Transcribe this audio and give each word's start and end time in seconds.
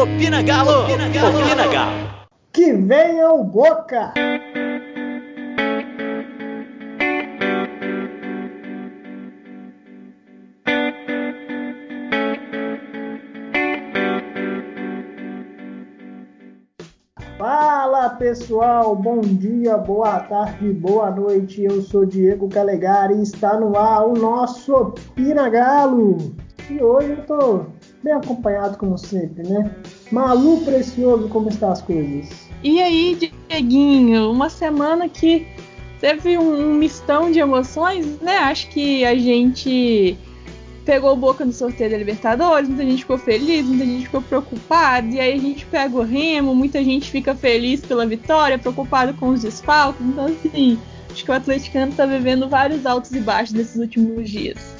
Opina 0.00 0.42
Galo! 0.42 0.84
Opina 0.84 1.10
Galo! 1.10 1.38
Opina 1.38 1.68
Galo! 1.68 2.08
Que 2.54 2.72
venha 2.72 3.32
o 3.34 3.44
Boca! 3.44 4.14
Fala 17.36 18.08
pessoal, 18.10 18.96
bom 18.96 19.20
dia, 19.20 19.76
boa 19.76 20.20
tarde, 20.20 20.72
boa 20.72 21.10
noite. 21.10 21.62
Eu 21.62 21.82
sou 21.82 22.06
Diego 22.06 22.48
Calegari 22.48 23.16
e 23.16 23.22
está 23.22 23.60
no 23.60 23.76
ar 23.76 24.06
o 24.06 24.14
nosso 24.14 24.74
Opina 24.74 25.50
Galo. 25.50 26.16
E 26.70 26.82
hoje 26.82 27.10
eu 27.10 27.26
tô 27.26 27.66
bem 28.02 28.12
acompanhado 28.12 28.78
como 28.78 28.96
sempre, 28.96 29.42
né? 29.42 29.74
Malu 30.10 30.62
Precioso, 30.62 31.28
como 31.28 31.48
estão 31.48 31.70
as 31.70 31.80
coisas? 31.82 32.28
E 32.62 32.80
aí, 32.80 33.32
Dieguinho, 33.48 34.30
uma 34.30 34.50
semana 34.50 35.08
que 35.08 35.46
teve 36.00 36.36
um, 36.36 36.74
mistão 36.74 37.30
de 37.30 37.38
emoções, 37.38 38.20
né? 38.20 38.38
Acho 38.38 38.68
que 38.68 39.04
a 39.04 39.14
gente 39.14 40.16
pegou 40.84 41.14
boca 41.14 41.44
no 41.44 41.52
sorteio 41.52 41.90
da 41.90 41.98
Libertadores, 41.98 42.68
muita 42.68 42.84
gente 42.84 43.02
ficou 43.02 43.18
feliz, 43.18 43.66
muita 43.66 43.84
gente 43.84 44.04
ficou 44.06 44.22
preocupada, 44.22 45.06
e 45.06 45.20
aí 45.20 45.34
a 45.34 45.38
gente 45.38 45.64
pega 45.66 45.96
o 45.96 46.02
Remo, 46.02 46.54
muita 46.54 46.82
gente 46.82 47.10
fica 47.10 47.34
feliz 47.34 47.80
pela 47.80 48.06
vitória, 48.06 48.58
preocupado 48.58 49.14
com 49.14 49.28
os 49.28 49.42
desfalques, 49.42 50.04
então 50.04 50.24
assim, 50.24 50.78
acho 51.10 51.24
que 51.24 51.30
o 51.30 51.34
atleticano 51.34 51.92
tá 51.92 52.06
vivendo 52.06 52.48
vários 52.48 52.86
altos 52.86 53.12
e 53.12 53.20
baixos 53.20 53.54
nesses 53.54 53.76
últimos 53.76 54.28
dias. 54.28 54.79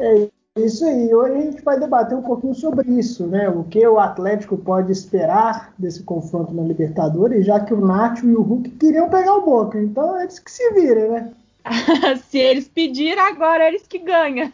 É 0.00 0.28
isso 0.60 0.84
aí. 0.84 1.14
Hoje 1.14 1.34
a 1.34 1.40
gente 1.42 1.62
vai 1.62 1.78
debater 1.78 2.16
um 2.16 2.22
pouquinho 2.22 2.54
sobre 2.54 2.90
isso, 2.90 3.26
né? 3.26 3.48
O 3.48 3.64
que 3.64 3.86
o 3.86 3.98
Atlético 3.98 4.56
pode 4.56 4.90
esperar 4.90 5.72
desse 5.78 6.02
confronto 6.02 6.54
na 6.54 6.62
Libertadores, 6.62 7.46
já 7.46 7.60
que 7.60 7.72
o 7.72 7.80
Nacho 7.80 8.26
e 8.26 8.34
o 8.34 8.42
Hulk 8.42 8.70
queriam 8.70 9.08
pegar 9.08 9.36
o 9.36 9.44
Boca. 9.44 9.80
Então 9.80 10.20
eles 10.20 10.38
que 10.38 10.50
se 10.50 10.72
virem, 10.72 11.10
né? 11.10 11.30
se 12.28 12.38
eles 12.38 12.68
pedirem, 12.68 13.20
agora 13.20 13.68
eles 13.68 13.86
que 13.86 13.98
ganham. 13.98 14.50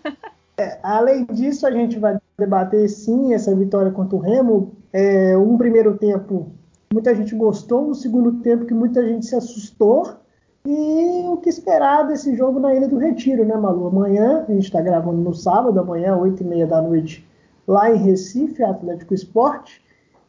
É, 0.59 0.79
além 0.83 1.25
disso, 1.27 1.67
a 1.67 1.71
gente 1.71 1.99
vai 1.99 2.19
debater 2.39 2.89
sim 2.89 3.35
essa 3.35 3.55
vitória 3.55 3.93
contra 3.93 4.17
o 4.17 4.21
Remo. 4.21 4.73
É, 4.93 5.37
um 5.37 5.57
primeiro 5.57 5.97
tempo, 5.99 6.51
muita 6.93 7.15
gente 7.15 7.35
gostou, 7.35 7.91
um 7.91 7.95
segundo 7.95 8.41
tempo 8.43 8.65
que 8.65 8.75
muita 8.75 9.07
gente 9.07 9.27
se 9.27 9.37
assustou. 9.37 10.17
E 10.67 11.25
o 11.29 11.37
que 11.37 11.49
esperar 11.49 12.09
desse 12.09 12.35
jogo 12.35 12.59
na 12.59 12.75
Ilha 12.75 12.89
do 12.89 12.99
Retiro, 12.99 13.45
né, 13.45 13.57
Malu? 13.57 13.87
Amanhã, 13.87 14.45
a 14.49 14.53
gente 14.53 14.65
está 14.65 14.81
gravando 14.81 15.19
no 15.19 15.33
sábado, 15.33 15.79
amanhã, 15.79 16.17
8h30 16.17 16.67
da 16.67 16.83
noite, 16.83 17.25
lá 17.69 17.89
em 17.89 17.99
Recife, 17.99 18.65
Atlético 18.65 19.15
Esporte. 19.15 19.81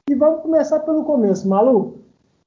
E 0.07 0.13
vamos 0.13 0.43
começar 0.43 0.81
pelo 0.81 1.03
começo, 1.03 1.49
Malu. 1.49 1.97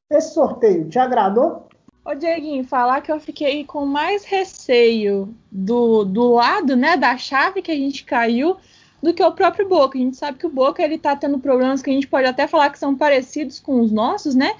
Esse 0.08 0.34
sorteio 0.34 0.88
te 0.88 1.00
agradou? 1.00 1.66
Ô, 2.04 2.14
Dieguinho, 2.14 2.64
falar 2.64 3.00
que 3.00 3.10
eu 3.10 3.18
fiquei 3.18 3.64
com 3.64 3.84
mais 3.84 4.24
receio 4.24 5.34
do, 5.50 6.04
do 6.04 6.32
lado, 6.32 6.76
né, 6.76 6.96
da 6.96 7.16
chave 7.16 7.60
que 7.60 7.72
a 7.72 7.76
gente 7.76 8.04
caiu 8.04 8.56
do 9.02 9.12
que 9.12 9.22
o 9.22 9.32
próprio 9.32 9.68
Boca. 9.68 9.98
A 9.98 10.00
gente 10.00 10.16
sabe 10.16 10.38
que 10.38 10.46
o 10.46 10.50
Boca 10.50 10.80
ele 10.80 10.96
tá 10.96 11.16
tendo 11.16 11.40
problemas 11.40 11.82
que 11.82 11.90
a 11.90 11.92
gente 11.92 12.06
pode 12.06 12.28
até 12.28 12.46
falar 12.46 12.70
que 12.70 12.78
são 12.78 12.96
parecidos 12.96 13.58
com 13.58 13.80
os 13.80 13.90
nossos, 13.90 14.34
né? 14.34 14.52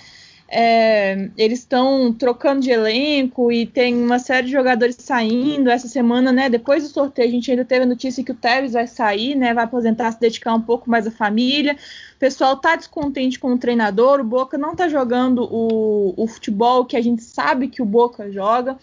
É, 0.52 1.30
eles 1.38 1.60
estão 1.60 2.12
trocando 2.12 2.60
de 2.60 2.72
elenco 2.72 3.52
e 3.52 3.64
tem 3.64 3.94
uma 3.94 4.18
série 4.18 4.46
de 4.46 4.52
jogadores 4.52 4.96
saindo 4.98 5.70
essa 5.70 5.86
semana, 5.86 6.32
né? 6.32 6.50
Depois 6.50 6.82
do 6.82 6.88
sorteio, 6.88 7.28
a 7.28 7.30
gente 7.30 7.48
ainda 7.48 7.64
teve 7.64 7.84
a 7.84 7.86
notícia 7.86 8.24
que 8.24 8.32
o 8.32 8.34
Tevez 8.34 8.72
vai 8.72 8.88
sair, 8.88 9.36
né? 9.36 9.54
Vai 9.54 9.62
aposentar, 9.62 10.10
se 10.10 10.18
dedicar 10.18 10.52
um 10.52 10.60
pouco 10.60 10.90
mais 10.90 11.06
à 11.06 11.10
família. 11.12 11.76
O 12.16 12.18
pessoal 12.18 12.56
tá 12.56 12.74
descontente 12.74 13.38
com 13.38 13.52
o 13.52 13.58
treinador, 13.58 14.18
o 14.18 14.24
Boca 14.24 14.58
não 14.58 14.74
tá 14.74 14.88
jogando 14.88 15.44
o, 15.44 16.14
o 16.16 16.26
futebol 16.26 16.84
que 16.84 16.96
a 16.96 17.00
gente 17.00 17.22
sabe 17.22 17.68
que 17.68 17.80
o 17.80 17.86
Boca 17.86 18.28
joga. 18.32 18.76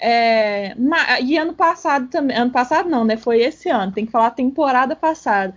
É, 0.00 0.74
e 1.22 1.38
ano 1.38 1.54
passado 1.54 2.08
também, 2.08 2.36
ano 2.36 2.50
passado 2.50 2.90
não, 2.90 3.04
né? 3.04 3.16
Foi 3.16 3.40
esse 3.40 3.68
ano, 3.68 3.92
tem 3.92 4.04
que 4.04 4.10
falar 4.10 4.32
temporada 4.32 4.96
passada. 4.96 5.54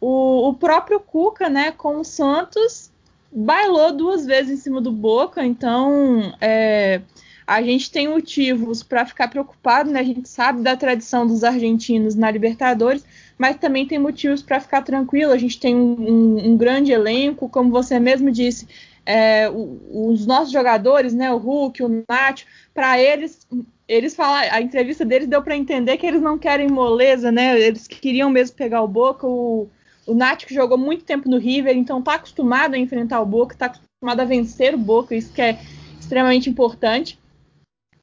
O, 0.00 0.48
o 0.48 0.54
próprio 0.54 0.98
Cuca, 0.98 1.48
né, 1.48 1.70
com 1.70 2.00
o 2.00 2.04
Santos, 2.04 2.90
bailou 3.36 3.92
duas 3.92 4.24
vezes 4.24 4.50
em 4.50 4.56
cima 4.56 4.80
do 4.80 4.90
Boca, 4.90 5.44
então 5.44 6.32
é, 6.40 7.02
a 7.46 7.60
gente 7.62 7.90
tem 7.90 8.08
motivos 8.08 8.82
para 8.82 9.04
ficar 9.04 9.28
preocupado, 9.28 9.90
né? 9.90 10.00
A 10.00 10.04
gente 10.04 10.26
sabe 10.26 10.62
da 10.62 10.74
tradição 10.74 11.26
dos 11.26 11.44
argentinos 11.44 12.14
na 12.14 12.30
Libertadores, 12.30 13.04
mas 13.36 13.56
também 13.56 13.86
tem 13.86 13.98
motivos 13.98 14.42
para 14.42 14.58
ficar 14.58 14.80
tranquilo. 14.80 15.32
A 15.32 15.38
gente 15.38 15.60
tem 15.60 15.76
um, 15.76 16.52
um, 16.52 16.56
grande 16.56 16.92
elenco, 16.92 17.46
como 17.46 17.70
você 17.70 18.00
mesmo 18.00 18.30
disse, 18.30 18.66
é, 19.04 19.50
os 19.50 20.24
nossos 20.24 20.50
jogadores, 20.50 21.12
né? 21.12 21.30
O 21.30 21.36
Hulk, 21.36 21.82
o 21.82 22.04
Nath, 22.08 22.42
para 22.72 22.98
eles 22.98 23.46
eles 23.88 24.16
falam, 24.16 24.48
a 24.50 24.60
entrevista 24.60 25.04
deles 25.04 25.28
deu 25.28 25.40
para 25.42 25.56
entender 25.56 25.96
que 25.96 26.06
eles 26.06 26.20
não 26.20 26.36
querem 26.36 26.68
moleza, 26.68 27.30
né? 27.30 27.60
Eles 27.60 27.86
queriam 27.86 28.28
mesmo 28.30 28.56
pegar 28.56 28.82
o 28.82 28.88
Boca. 28.88 29.26
O, 29.26 29.68
o 30.06 30.36
que 30.36 30.54
jogou 30.54 30.78
muito 30.78 31.04
tempo 31.04 31.28
no 31.28 31.38
River, 31.38 31.76
então 31.76 31.98
está 31.98 32.14
acostumado 32.14 32.74
a 32.74 32.78
enfrentar 32.78 33.20
o 33.20 33.26
Boca, 33.26 33.54
está 33.54 33.66
acostumado 33.66 34.20
a 34.20 34.24
vencer 34.24 34.74
o 34.74 34.78
Boca, 34.78 35.14
isso 35.14 35.32
que 35.32 35.42
é 35.42 35.58
extremamente 35.98 36.48
importante. 36.48 37.18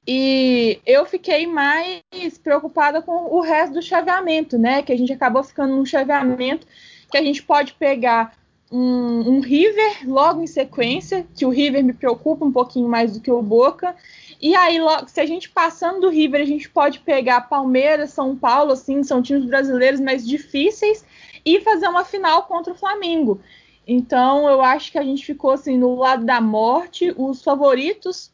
E 0.05 0.81
eu 0.85 1.05
fiquei 1.05 1.47
mais 1.47 2.01
preocupada 2.43 3.01
com 3.01 3.33
o 3.33 3.39
resto 3.39 3.75
do 3.75 3.81
chaveamento, 3.81 4.57
né? 4.57 4.81
Que 4.81 4.91
a 4.91 4.97
gente 4.97 5.13
acabou 5.13 5.41
ficando 5.43 5.75
num 5.75 5.85
chaveamento 5.85 6.67
que 7.09 7.17
a 7.17 7.23
gente 7.23 7.41
pode 7.41 7.73
pegar 7.73 8.35
um, 8.69 9.35
um, 9.35 9.39
River 9.39 9.99
logo 10.05 10.41
em 10.41 10.47
sequência, 10.47 11.25
que 11.35 11.45
o 11.45 11.49
River 11.49 11.83
me 11.83 11.93
preocupa 11.93 12.43
um 12.43 12.51
pouquinho 12.51 12.89
mais 12.89 13.13
do 13.13 13.21
que 13.21 13.31
o 13.31 13.41
Boca. 13.41 13.95
E 14.41 14.53
aí, 14.55 14.77
logo, 14.77 15.07
se 15.07 15.21
a 15.21 15.25
gente 15.25 15.49
passando 15.49 16.01
do 16.01 16.09
River, 16.09 16.41
a 16.41 16.45
gente 16.45 16.69
pode 16.69 16.99
pegar 16.99 17.41
Palmeiras, 17.41 18.09
São 18.09 18.35
Paulo, 18.35 18.73
assim, 18.73 19.03
são 19.03 19.21
times 19.21 19.45
brasileiros 19.45 20.01
mais 20.01 20.27
difíceis 20.27 21.05
e 21.45 21.61
fazer 21.61 21.87
uma 21.87 22.05
final 22.05 22.43
contra 22.43 22.73
o 22.73 22.77
Flamengo. 22.77 23.39
Então 23.87 24.47
eu 24.47 24.61
acho 24.61 24.91
que 24.91 24.97
a 24.97 25.03
gente 25.03 25.25
ficou 25.25 25.51
assim 25.51 25.77
no 25.77 25.95
lado 25.95 26.25
da 26.25 26.39
morte. 26.39 27.13
Os 27.17 27.43
favoritos, 27.43 28.31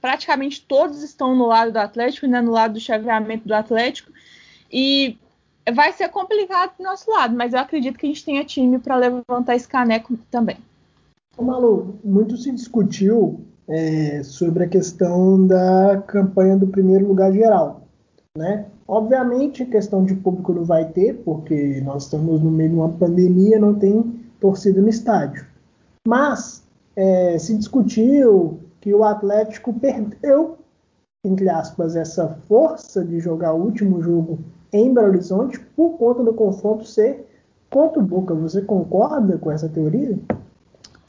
praticamente 0.00 0.64
todos 0.66 1.02
estão 1.02 1.34
no 1.34 1.46
lado 1.46 1.72
do 1.72 1.78
Atlético, 1.78 2.26
né, 2.26 2.40
no 2.40 2.52
lado 2.52 2.74
do 2.74 2.80
chaveamento 2.80 3.46
do 3.46 3.54
Atlético. 3.54 4.12
E 4.72 5.18
vai 5.74 5.92
ser 5.92 6.08
complicado 6.08 6.76
do 6.78 6.84
nosso 6.84 7.10
lado, 7.10 7.36
mas 7.36 7.52
eu 7.52 7.60
acredito 7.60 7.98
que 7.98 8.06
a 8.06 8.08
gente 8.08 8.24
tenha 8.24 8.44
time 8.44 8.78
para 8.78 8.96
levantar 8.96 9.54
esse 9.54 9.68
caneco 9.68 10.16
também. 10.30 10.56
Malu, 11.40 11.98
muito 12.04 12.36
se 12.36 12.52
discutiu 12.52 13.44
é, 13.68 14.22
sobre 14.22 14.64
a 14.64 14.68
questão 14.68 15.46
da 15.46 16.02
campanha 16.06 16.56
do 16.56 16.66
primeiro 16.66 17.06
lugar 17.06 17.32
geral, 17.32 17.86
né? 18.36 18.66
Obviamente, 18.92 19.64
questão 19.64 20.04
de 20.04 20.14
público 20.14 20.52
não 20.52 20.66
vai 20.66 20.84
ter, 20.84 21.14
porque 21.24 21.80
nós 21.82 22.04
estamos 22.04 22.42
no 22.42 22.50
meio 22.50 22.68
de 22.68 22.76
uma 22.76 22.90
pandemia, 22.90 23.58
não 23.58 23.72
tem 23.72 24.20
torcida 24.38 24.82
no 24.82 24.88
estádio. 24.90 25.46
Mas 26.06 26.62
é, 26.94 27.38
se 27.38 27.56
discutiu 27.56 28.60
que 28.82 28.92
o 28.92 29.02
Atlético 29.02 29.72
perdeu, 29.72 30.58
entre 31.24 31.48
aspas, 31.48 31.96
essa 31.96 32.38
força 32.46 33.02
de 33.02 33.18
jogar 33.18 33.54
o 33.54 33.62
último 33.62 34.02
jogo 34.02 34.40
em 34.70 34.92
Belo 34.92 35.08
Horizonte 35.08 35.58
por 35.74 35.96
conta 35.96 36.22
do 36.22 36.34
confronto 36.34 36.84
ser 36.84 37.26
contra 37.70 37.98
o 37.98 38.04
Boca. 38.04 38.34
Você 38.34 38.60
concorda 38.60 39.38
com 39.38 39.50
essa 39.50 39.70
teoria? 39.70 40.18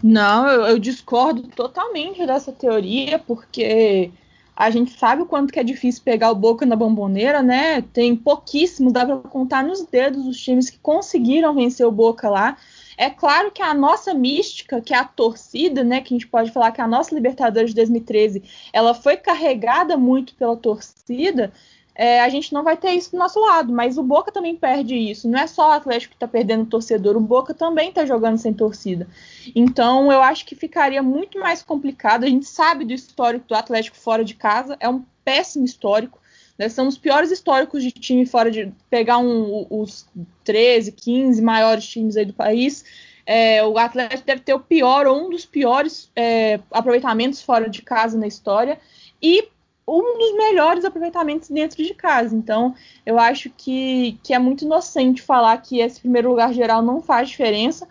Não, 0.02 0.48
eu, 0.48 0.62
eu 0.68 0.80
discordo 0.80 1.50
totalmente 1.50 2.26
dessa 2.26 2.54
teoria, 2.54 3.20
porque 3.20 4.10
a 4.56 4.70
gente 4.70 4.98
sabe 4.98 5.24
o 5.24 5.26
quanto 5.26 5.52
que 5.52 5.60
é 5.60 5.64
difícil 5.64 6.04
pegar 6.04 6.32
o 6.32 6.36
Boca 6.36 6.66
na 6.66 6.76
bomboneira, 6.76 7.42
né? 7.42 7.82
Tem 7.82 8.16
pouquíssimos, 8.16 8.94
dá 8.94 9.06
para 9.06 9.18
contar 9.18 9.64
nos 9.64 9.84
dedos 9.84 10.28
os 10.28 10.40
times 10.40 10.70
que 10.70 10.78
conseguiram 10.78 11.56
vencer 11.56 11.86
o 11.86 11.92
Boca 11.92 12.30
lá. 12.30 12.58
É 12.96 13.10
claro 13.10 13.52
que 13.52 13.62
a 13.62 13.74
nossa 13.74 14.14
mística, 14.14 14.80
que 14.80 14.94
é 14.94 14.98
a 14.98 15.04
torcida, 15.04 15.84
né, 15.84 16.00
que 16.02 16.14
a 16.14 16.16
gente 16.16 16.28
pode 16.28 16.52
falar 16.52 16.72
que 16.72 16.82
a 16.82 16.88
nossa 16.88 17.16
Libertadores 17.16 17.72
de 17.72 17.76
2013, 17.78 18.44
ela 18.72 18.94
foi 18.94 19.18
carregada 19.18 19.98
muito 19.98 20.36
pela 20.36 20.56
torcida, 20.56 21.52
é, 21.96 22.22
a 22.22 22.30
gente 22.30 22.52
não 22.54 22.64
vai 22.64 22.76
ter 22.76 22.92
isso 22.92 23.12
do 23.12 23.18
nosso 23.18 23.40
lado, 23.40 23.72
mas 23.72 23.98
o 23.98 24.04
Boca 24.04 24.32
também 24.32 24.56
perde 24.56 24.96
isso. 24.96 25.30
Não 25.30 25.40
é 25.40 25.46
só 25.46 25.70
o 25.70 25.72
Atlético 25.72 26.12
que 26.12 26.16
está 26.16 26.28
perdendo 26.28 26.64
o 26.64 26.68
torcedor, 26.68 27.16
o 27.16 27.20
Boca 27.20 27.54
também 27.54 27.90
está 27.90 28.06
jogando 28.06 28.38
sem 28.38 28.54
torcida. 28.54 29.08
Então 29.56 30.12
eu 30.12 30.22
acho 30.22 30.46
que 30.46 30.56
ficaria 30.56 31.04
muito 31.04 31.40
mais 31.40 31.62
complicado. 31.62 32.24
A 32.24 32.30
gente 32.30 32.48
sabe 32.48 32.84
do 32.84 32.94
histórico 32.94 33.48
do 33.48 33.56
Atlético 33.56 33.98
fora 33.98 34.24
de 34.24 34.34
casa, 34.34 34.76
é 34.80 34.90
um 34.90 35.04
péssimo 35.24 35.66
histórico. 35.66 36.20
Né? 36.58 36.68
São 36.68 36.88
os 36.88 36.98
piores 36.98 37.30
históricos 37.30 37.84
de 37.84 37.92
time 37.92 38.26
fora 38.26 38.50
de 38.50 38.72
pegar 38.90 39.20
um, 39.20 39.68
os 39.70 40.08
13, 40.44 40.92
15 40.92 41.42
maiores 41.42 41.88
times 41.88 42.18
aí 42.18 42.26
do 42.26 42.34
país. 42.34 42.84
É, 43.26 43.64
o 43.64 43.78
Atlético 43.78 44.26
deve 44.26 44.42
ter 44.42 44.54
o 44.54 44.60
pior 44.60 45.08
ou 45.08 45.26
um 45.26 45.30
dos 45.30 45.46
piores 45.46 46.12
é, 46.16 46.60
aproveitamentos 46.72 47.42
fora 47.42 47.70
de 47.70 47.82
casa 47.82 48.18
na 48.18 48.28
história. 48.28 48.80
E 49.22 49.48
um 49.88 50.18
dos 50.18 50.38
melhores 50.38 50.86
aproveitamentos 50.86 51.50
dentro 51.50 51.84
de 51.84 51.94
casa. 51.94 52.36
Então, 52.36 52.74
eu 53.06 53.20
acho 53.20 53.50
que, 53.50 54.18
que 54.24 54.34
é 54.34 54.40
muito 54.40 54.64
inocente 54.64 55.22
falar 55.22 55.58
que 55.58 55.80
esse 55.80 56.00
primeiro 56.00 56.30
lugar 56.30 56.54
geral 56.54 56.82
não 56.82 57.02
faz 57.02 57.30
diferença, 57.30 57.88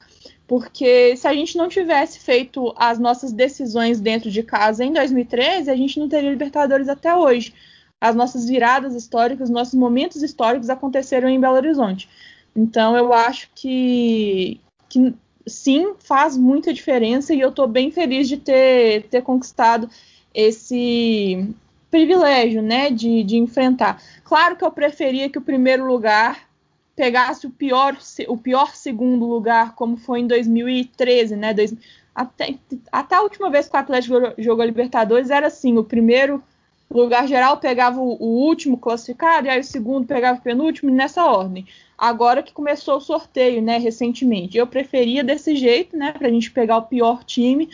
porque 0.46 1.16
se 1.16 1.26
a 1.26 1.34
gente 1.34 1.56
não 1.56 1.68
tivesse 1.68 2.18
feito 2.18 2.72
as 2.76 2.98
nossas 2.98 3.32
decisões 3.32 4.00
dentro 4.00 4.30
de 4.30 4.42
casa 4.42 4.84
em 4.84 4.92
2013, 4.92 5.70
a 5.70 5.76
gente 5.76 5.98
não 5.98 6.08
teria 6.08 6.30
Libertadores 6.30 6.88
até 6.88 7.14
hoje. 7.14 7.54
As 8.00 8.16
nossas 8.16 8.48
viradas 8.48 8.94
históricas, 8.94 9.48
nossos 9.48 9.74
momentos 9.74 10.22
históricos 10.22 10.68
aconteceram 10.68 11.28
em 11.28 11.40
Belo 11.40 11.56
Horizonte. 11.56 12.08
Então, 12.54 12.96
eu 12.96 13.12
acho 13.12 13.48
que, 13.54 14.60
que 14.88 15.14
sim, 15.46 15.94
faz 16.00 16.36
muita 16.36 16.72
diferença 16.72 17.34
e 17.34 17.40
eu 17.40 17.50
estou 17.50 17.66
bem 17.66 17.90
feliz 17.90 18.28
de 18.28 18.36
ter, 18.36 19.04
ter 19.04 19.22
conquistado 19.22 19.88
esse 20.34 21.54
privilégio, 21.92 22.62
né, 22.62 22.90
de, 22.90 23.22
de 23.22 23.36
enfrentar. 23.36 24.02
Claro 24.24 24.56
que 24.56 24.64
eu 24.64 24.72
preferia 24.72 25.28
que 25.28 25.36
o 25.36 25.42
primeiro 25.42 25.86
lugar 25.86 26.48
pegasse 26.96 27.46
o 27.46 27.50
pior, 27.50 27.94
o 28.28 28.36
pior 28.38 28.74
segundo 28.74 29.26
lugar, 29.26 29.74
como 29.74 29.98
foi 29.98 30.20
em 30.20 30.26
2013, 30.26 31.36
né? 31.36 31.52
Dois, 31.52 31.74
até, 32.14 32.54
até 32.90 33.14
a 33.14 33.20
última 33.20 33.50
vez 33.50 33.68
que 33.68 33.76
o 33.76 33.78
Atlético 33.78 34.14
jogou 34.38 34.62
a 34.62 34.66
Libertadores 34.66 35.28
era 35.28 35.48
assim: 35.48 35.76
o 35.76 35.84
primeiro 35.84 36.42
lugar 36.90 37.28
geral 37.28 37.58
pegava 37.58 38.00
o, 38.00 38.16
o, 38.18 38.46
último 38.46 38.78
classificado, 38.78 39.46
e 39.46 39.50
aí 39.50 39.60
o 39.60 39.64
segundo 39.64 40.06
pegava 40.06 40.38
o 40.38 40.42
penúltimo, 40.42 40.90
nessa 40.90 41.26
ordem. 41.26 41.66
Agora 41.96 42.42
que 42.42 42.54
começou 42.54 42.96
o 42.96 43.00
sorteio, 43.00 43.60
né, 43.60 43.76
recentemente. 43.76 44.56
Eu 44.56 44.66
preferia 44.66 45.22
desse 45.22 45.56
jeito, 45.56 45.94
né, 45.94 46.12
para 46.12 46.26
a 46.26 46.30
gente 46.30 46.50
pegar 46.50 46.78
o 46.78 46.82
pior 46.82 47.22
time, 47.22 47.68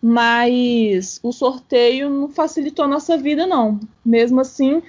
mas 0.00 1.18
o 1.22 1.32
sorteio 1.32 2.08
não 2.08 2.28
facilitou 2.28 2.84
a 2.84 2.88
nossa 2.88 3.16
vida, 3.16 3.46
não. 3.46 3.80
Mesmo 4.04 4.40
assim, 4.40 4.82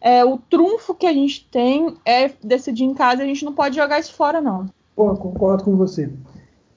é, 0.00 0.24
o 0.24 0.38
trunfo 0.38 0.94
que 0.94 1.06
a 1.06 1.12
gente 1.12 1.48
tem 1.50 1.96
é 2.04 2.30
decidir 2.42 2.84
em 2.84 2.94
casa, 2.94 3.22
a 3.22 3.26
gente 3.26 3.44
não 3.44 3.54
pode 3.54 3.76
jogar 3.76 3.98
isso 3.98 4.14
fora, 4.14 4.40
não. 4.40 4.66
Pô, 4.94 5.14
concordo 5.16 5.64
com 5.64 5.76
você. 5.76 6.12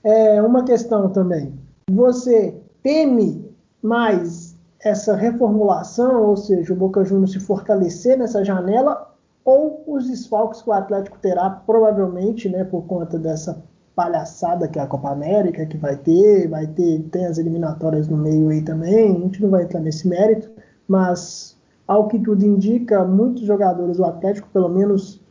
É 0.03 0.41
uma 0.41 0.63
questão 0.63 1.09
também. 1.09 1.53
Você 1.89 2.55
teme 2.81 3.45
mais 3.81 4.55
essa 4.79 5.15
reformulação, 5.15 6.23
ou 6.23 6.37
seja, 6.37 6.73
o 6.73 6.75
Boca 6.75 7.03
Juniors 7.03 7.31
se 7.31 7.39
fortalecer 7.39 8.17
nessa 8.17 8.43
janela, 8.45 9.11
ou 9.43 9.83
os 9.87 10.07
desfalques 10.07 10.61
que 10.61 10.69
o 10.69 10.73
Atlético 10.73 11.17
terá, 11.19 11.49
provavelmente, 11.49 12.49
né, 12.49 12.63
por 12.63 12.83
conta 12.85 13.17
dessa 13.17 13.63
palhaçada 13.95 14.67
que 14.67 14.77
é 14.77 14.81
a 14.81 14.87
Copa 14.87 15.09
América, 15.09 15.65
que 15.65 15.77
vai 15.77 15.95
ter, 15.95 16.47
vai 16.49 16.67
ter, 16.67 17.01
tem 17.11 17.25
as 17.25 17.37
eliminatórias 17.37 18.07
no 18.07 18.17
meio 18.17 18.49
aí 18.49 18.61
também, 18.61 19.15
a 19.15 19.19
gente 19.19 19.41
não 19.41 19.49
vai 19.49 19.63
entrar 19.63 19.79
nesse 19.79 20.07
mérito, 20.07 20.49
mas 20.87 21.57
ao 21.87 22.07
que 22.07 22.19
tudo 22.19 22.43
indica, 22.43 23.05
muitos 23.05 23.43
jogadores 23.43 23.97
do 23.97 24.05
Atlético, 24.05 24.49
pelo 24.49 24.69
menos 24.69 25.21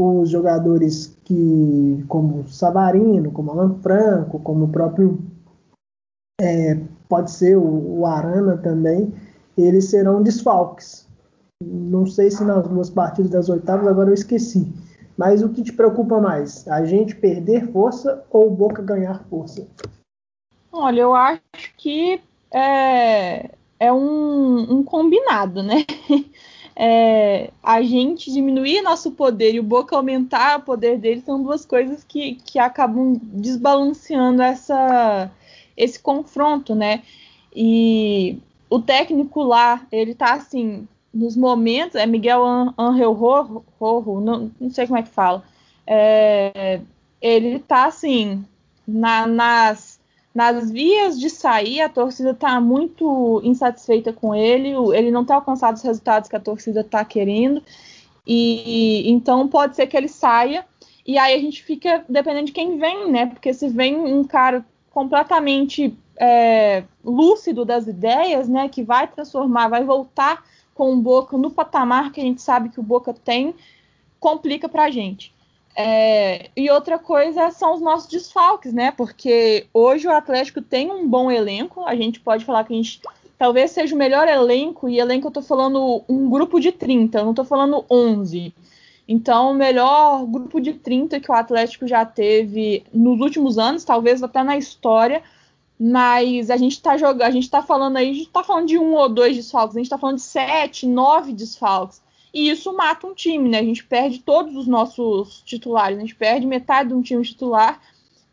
os 0.00 0.30
jogadores 0.30 1.16
que, 1.24 2.04
como 2.08 2.48
Savarino, 2.48 3.30
como 3.30 3.50
Alan 3.50 3.74
Franco, 3.80 4.40
como 4.40 4.64
o 4.64 4.68
próprio 4.68 5.20
é, 6.40 6.80
pode 7.08 7.30
ser 7.30 7.56
o, 7.56 7.98
o 8.00 8.06
Arana 8.06 8.56
também, 8.56 9.12
eles 9.56 9.90
serão 9.90 10.22
desfalques. 10.22 11.06
Não 11.62 12.06
sei 12.06 12.30
se 12.30 12.42
nas 12.42 12.66
duas 12.66 12.88
partidas 12.88 13.30
das 13.30 13.48
oitavas, 13.50 13.86
agora 13.86 14.08
eu 14.08 14.14
esqueci. 14.14 14.72
Mas 15.20 15.42
o 15.42 15.50
que 15.50 15.62
te 15.62 15.70
preocupa 15.70 16.18
mais? 16.18 16.66
A 16.66 16.82
gente 16.82 17.14
perder 17.14 17.70
força 17.70 18.24
ou 18.30 18.46
o 18.46 18.50
Boca 18.50 18.80
ganhar 18.80 19.22
força? 19.28 19.68
Olha, 20.72 21.02
eu 21.02 21.14
acho 21.14 21.42
que 21.76 22.18
é, 22.50 23.50
é 23.78 23.92
um, 23.92 24.78
um 24.78 24.82
combinado, 24.82 25.62
né? 25.62 25.84
É, 26.82 27.50
a 27.62 27.82
gente 27.82 28.32
diminuir 28.32 28.80
nosso 28.80 29.10
poder 29.10 29.52
e 29.52 29.60
o 29.60 29.62
Boca 29.62 29.94
aumentar 29.94 30.60
o 30.60 30.62
poder 30.62 30.96
dele 30.96 31.20
são 31.20 31.42
duas 31.42 31.66
coisas 31.66 32.02
que, 32.02 32.36
que 32.36 32.58
acabam 32.58 33.20
desbalanceando 33.20 34.40
essa, 34.40 35.30
esse 35.76 35.98
confronto, 35.98 36.74
né? 36.74 37.02
E 37.54 38.38
o 38.70 38.80
técnico 38.80 39.42
lá, 39.42 39.86
ele 39.92 40.14
tá 40.14 40.32
assim, 40.32 40.88
nos 41.12 41.36
momentos, 41.36 41.96
é 41.96 42.06
Miguel 42.06 42.44
Angel 42.78 43.12
Rojo, 43.12 44.20
não, 44.20 44.50
não 44.60 44.70
sei 44.70 44.86
como 44.86 44.98
é 44.98 45.02
que 45.02 45.08
fala, 45.08 45.42
é, 45.86 46.80
ele 47.20 47.58
tá 47.58 47.86
assim, 47.86 48.44
na, 48.86 49.26
nas, 49.26 50.00
nas 50.34 50.70
vias 50.70 51.18
de 51.18 51.28
sair, 51.28 51.80
a 51.80 51.88
torcida 51.88 52.32
tá 52.32 52.60
muito 52.60 53.40
insatisfeita 53.44 54.12
com 54.12 54.34
ele, 54.34 54.70
ele 54.94 55.10
não 55.10 55.24
tá 55.24 55.34
alcançado 55.34 55.76
os 55.76 55.82
resultados 55.82 56.28
que 56.28 56.36
a 56.36 56.40
torcida 56.40 56.84
tá 56.84 57.04
querendo, 57.04 57.62
e 58.26 59.10
então 59.10 59.48
pode 59.48 59.74
ser 59.74 59.86
que 59.88 59.96
ele 59.96 60.08
saia, 60.08 60.64
e 61.06 61.18
aí 61.18 61.34
a 61.34 61.40
gente 61.40 61.62
fica 61.64 62.04
dependendo 62.08 62.46
de 62.46 62.52
quem 62.52 62.78
vem, 62.78 63.10
né? 63.10 63.26
Porque 63.26 63.52
se 63.52 63.68
vem 63.68 63.96
um 63.96 64.22
cara 64.22 64.64
completamente 64.90 65.96
é, 66.16 66.84
lúcido 67.04 67.64
das 67.64 67.86
ideias, 67.86 68.48
né, 68.48 68.68
que 68.68 68.82
vai 68.82 69.08
transformar, 69.08 69.68
vai 69.68 69.82
voltar 69.82 70.44
com 70.80 70.94
o 70.94 70.96
Boca 70.96 71.36
no 71.36 71.50
patamar 71.50 72.10
que 72.10 72.22
a 72.22 72.24
gente 72.24 72.40
sabe 72.40 72.70
que 72.70 72.80
o 72.80 72.82
Boca 72.82 73.12
tem, 73.12 73.54
complica 74.18 74.66
para 74.66 74.84
a 74.84 74.90
gente. 74.90 75.30
É, 75.76 76.48
e 76.56 76.70
outra 76.70 76.98
coisa 76.98 77.50
são 77.50 77.74
os 77.74 77.82
nossos 77.82 78.08
desfalques, 78.08 78.72
né? 78.72 78.90
Porque 78.90 79.66
hoje 79.74 80.08
o 80.08 80.10
Atlético 80.10 80.62
tem 80.62 80.90
um 80.90 81.06
bom 81.06 81.30
elenco, 81.30 81.84
a 81.84 81.94
gente 81.94 82.18
pode 82.18 82.46
falar 82.46 82.64
que 82.64 82.72
a 82.72 82.76
gente 82.76 82.98
talvez 83.36 83.72
seja 83.72 83.94
o 83.94 83.98
melhor 83.98 84.26
elenco, 84.26 84.88
e 84.88 84.98
elenco 84.98 85.26
eu 85.26 85.30
tô 85.30 85.42
falando 85.42 86.02
um 86.08 86.30
grupo 86.30 86.58
de 86.58 86.72
30, 86.72 87.18
eu 87.18 87.26
não 87.26 87.34
tô 87.34 87.44
falando 87.44 87.84
11. 87.90 88.54
Então, 89.06 89.50
o 89.50 89.54
melhor 89.54 90.24
grupo 90.24 90.62
de 90.62 90.72
30 90.72 91.20
que 91.20 91.30
o 91.30 91.34
Atlético 91.34 91.86
já 91.86 92.06
teve 92.06 92.84
nos 92.90 93.20
últimos 93.20 93.58
anos, 93.58 93.84
talvez 93.84 94.22
até 94.22 94.42
na 94.42 94.56
história, 94.56 95.22
mas 95.82 96.50
a 96.50 96.58
gente 96.58 96.72
está 96.72 96.98
jogando, 96.98 97.22
a 97.22 97.30
gente 97.30 97.44
está 97.44 97.62
falando 97.62 97.96
aí, 97.96 98.10
a 98.10 98.12
gente 98.12 98.26
está 98.26 98.44
falando 98.44 98.66
de 98.66 98.76
um 98.76 98.92
ou 98.92 99.08
dois 99.08 99.34
desfalques, 99.34 99.74
a 99.74 99.78
gente 99.78 99.86
está 99.86 99.96
falando 99.96 100.16
de 100.16 100.22
sete, 100.22 100.86
nove 100.86 101.32
desfalques. 101.32 102.02
E 102.34 102.50
isso 102.50 102.70
mata 102.76 103.06
um 103.06 103.14
time, 103.14 103.48
né? 103.48 103.60
A 103.60 103.64
gente 103.64 103.82
perde 103.84 104.18
todos 104.18 104.54
os 104.54 104.66
nossos 104.66 105.42
titulares, 105.44 105.96
a 105.96 106.00
gente 106.02 106.14
perde 106.14 106.46
metade 106.46 106.90
de 106.90 106.94
um 106.94 107.00
time 107.00 107.24
titular 107.24 107.80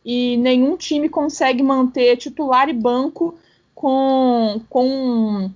e 0.04 0.36
nenhum 0.38 0.76
time 0.76 1.08
consegue 1.08 1.64
manter 1.64 2.18
titular 2.18 2.68
e 2.68 2.74
banco 2.74 3.36
com, 3.74 4.60
com 4.70 5.50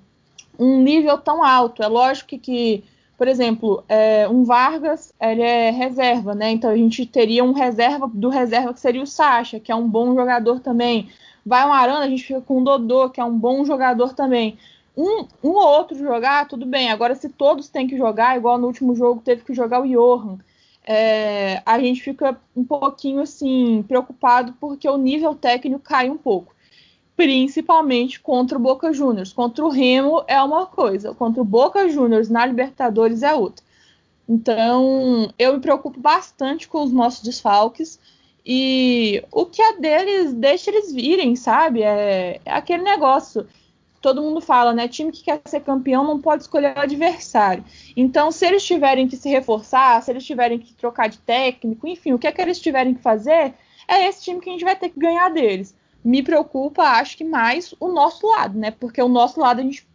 um 0.57 0.81
nível 0.81 1.17
tão 1.17 1.43
alto. 1.43 1.83
É 1.83 1.87
lógico 1.87 2.29
que, 2.29 2.37
que 2.37 2.83
por 3.17 3.27
exemplo, 3.27 3.83
é, 3.89 4.27
um 4.29 4.45
Vargas 4.45 5.13
ele 5.19 5.41
é 5.41 5.71
reserva, 5.71 6.33
né? 6.33 6.51
Então 6.51 6.69
a 6.69 6.77
gente 6.77 7.05
teria 7.05 7.43
um 7.43 7.51
reserva 7.51 8.09
do 8.11 8.29
reserva 8.29 8.73
que 8.73 8.79
seria 8.79 9.03
o 9.03 9.07
Sacha, 9.07 9.59
que 9.59 9.73
é 9.73 9.75
um 9.75 9.87
bom 9.87 10.15
jogador 10.15 10.61
também. 10.61 11.09
Vai 11.45 11.65
um 11.65 11.73
Arana, 11.73 12.05
a 12.05 12.09
gente 12.09 12.23
fica 12.23 12.41
com 12.41 12.61
o 12.61 12.63
Dodô, 12.63 13.09
que 13.09 13.19
é 13.19 13.25
um 13.25 13.37
bom 13.37 13.65
jogador 13.65 14.13
também. 14.13 14.57
Um, 14.95 15.25
um 15.43 15.51
ou 15.51 15.67
outro 15.67 15.97
jogar, 15.97 16.47
tudo 16.47 16.65
bem. 16.65 16.91
Agora, 16.91 17.15
se 17.15 17.29
todos 17.29 17.69
têm 17.69 17.87
que 17.87 17.97
jogar, 17.97 18.37
igual 18.37 18.57
no 18.57 18.67
último 18.67 18.95
jogo 18.95 19.21
teve 19.23 19.43
que 19.43 19.53
jogar 19.53 19.81
o 19.81 19.87
Johan, 19.87 20.37
é, 20.85 21.61
a 21.65 21.79
gente 21.79 22.01
fica 22.01 22.39
um 22.55 22.63
pouquinho 22.63 23.21
assim 23.21 23.83
preocupado 23.87 24.53
porque 24.59 24.89
o 24.89 24.97
nível 24.97 25.35
técnico 25.35 25.79
cai 25.79 26.09
um 26.09 26.17
pouco 26.17 26.53
principalmente 27.21 28.19
contra 28.19 28.57
o 28.57 28.61
Boca 28.61 28.91
Juniors. 28.91 29.31
Contra 29.31 29.63
o 29.63 29.69
Remo 29.69 30.23
é 30.27 30.41
uma 30.41 30.65
coisa, 30.65 31.13
contra 31.13 31.39
o 31.39 31.45
Boca 31.45 31.87
Juniors 31.87 32.29
na 32.29 32.43
Libertadores 32.43 33.21
é 33.21 33.31
outra. 33.31 33.63
Então, 34.27 35.31
eu 35.37 35.53
me 35.53 35.59
preocupo 35.59 35.99
bastante 35.99 36.67
com 36.67 36.83
os 36.83 36.91
nossos 36.91 37.21
desfalques 37.21 37.99
e 38.45 39.23
o 39.31 39.45
que 39.45 39.61
é 39.61 39.77
deles, 39.77 40.33
deixa 40.33 40.71
eles 40.71 40.91
virem, 40.91 41.35
sabe? 41.35 41.83
É, 41.83 42.39
é 42.45 42.51
aquele 42.51 42.83
negócio. 42.83 43.47
Todo 44.01 44.21
mundo 44.21 44.41
fala, 44.41 44.73
né? 44.73 44.87
Time 44.87 45.11
que 45.11 45.23
quer 45.23 45.39
ser 45.45 45.61
campeão 45.61 46.03
não 46.03 46.19
pode 46.19 46.43
escolher 46.43 46.75
o 46.75 46.81
adversário. 46.81 47.63
Então, 47.95 48.31
se 48.31 48.45
eles 48.45 48.63
tiverem 48.63 49.07
que 49.07 49.15
se 49.15 49.29
reforçar, 49.29 50.01
se 50.01 50.11
eles 50.11 50.25
tiverem 50.25 50.57
que 50.57 50.73
trocar 50.73 51.07
de 51.07 51.19
técnico, 51.19 51.87
enfim, 51.87 52.13
o 52.13 52.19
que 52.19 52.25
é 52.25 52.31
que 52.31 52.41
eles 52.41 52.59
tiverem 52.59 52.95
que 52.95 53.01
fazer, 53.01 53.53
é 53.87 54.07
esse 54.07 54.23
time 54.23 54.41
que 54.41 54.49
a 54.49 54.53
gente 54.53 54.65
vai 54.65 54.75
ter 54.75 54.89
que 54.89 54.99
ganhar 54.99 55.29
deles 55.29 55.75
me 56.03 56.23
preocupa, 56.23 56.83
acho 56.83 57.17
que 57.17 57.23
mais 57.23 57.73
o 57.79 57.87
nosso 57.87 58.27
lado, 58.27 58.57
né? 58.57 58.71
Porque 58.71 59.01
o 59.01 59.07
nosso 59.07 59.39
lado, 59.39 59.59
a 59.59 59.63
gente, 59.63 59.87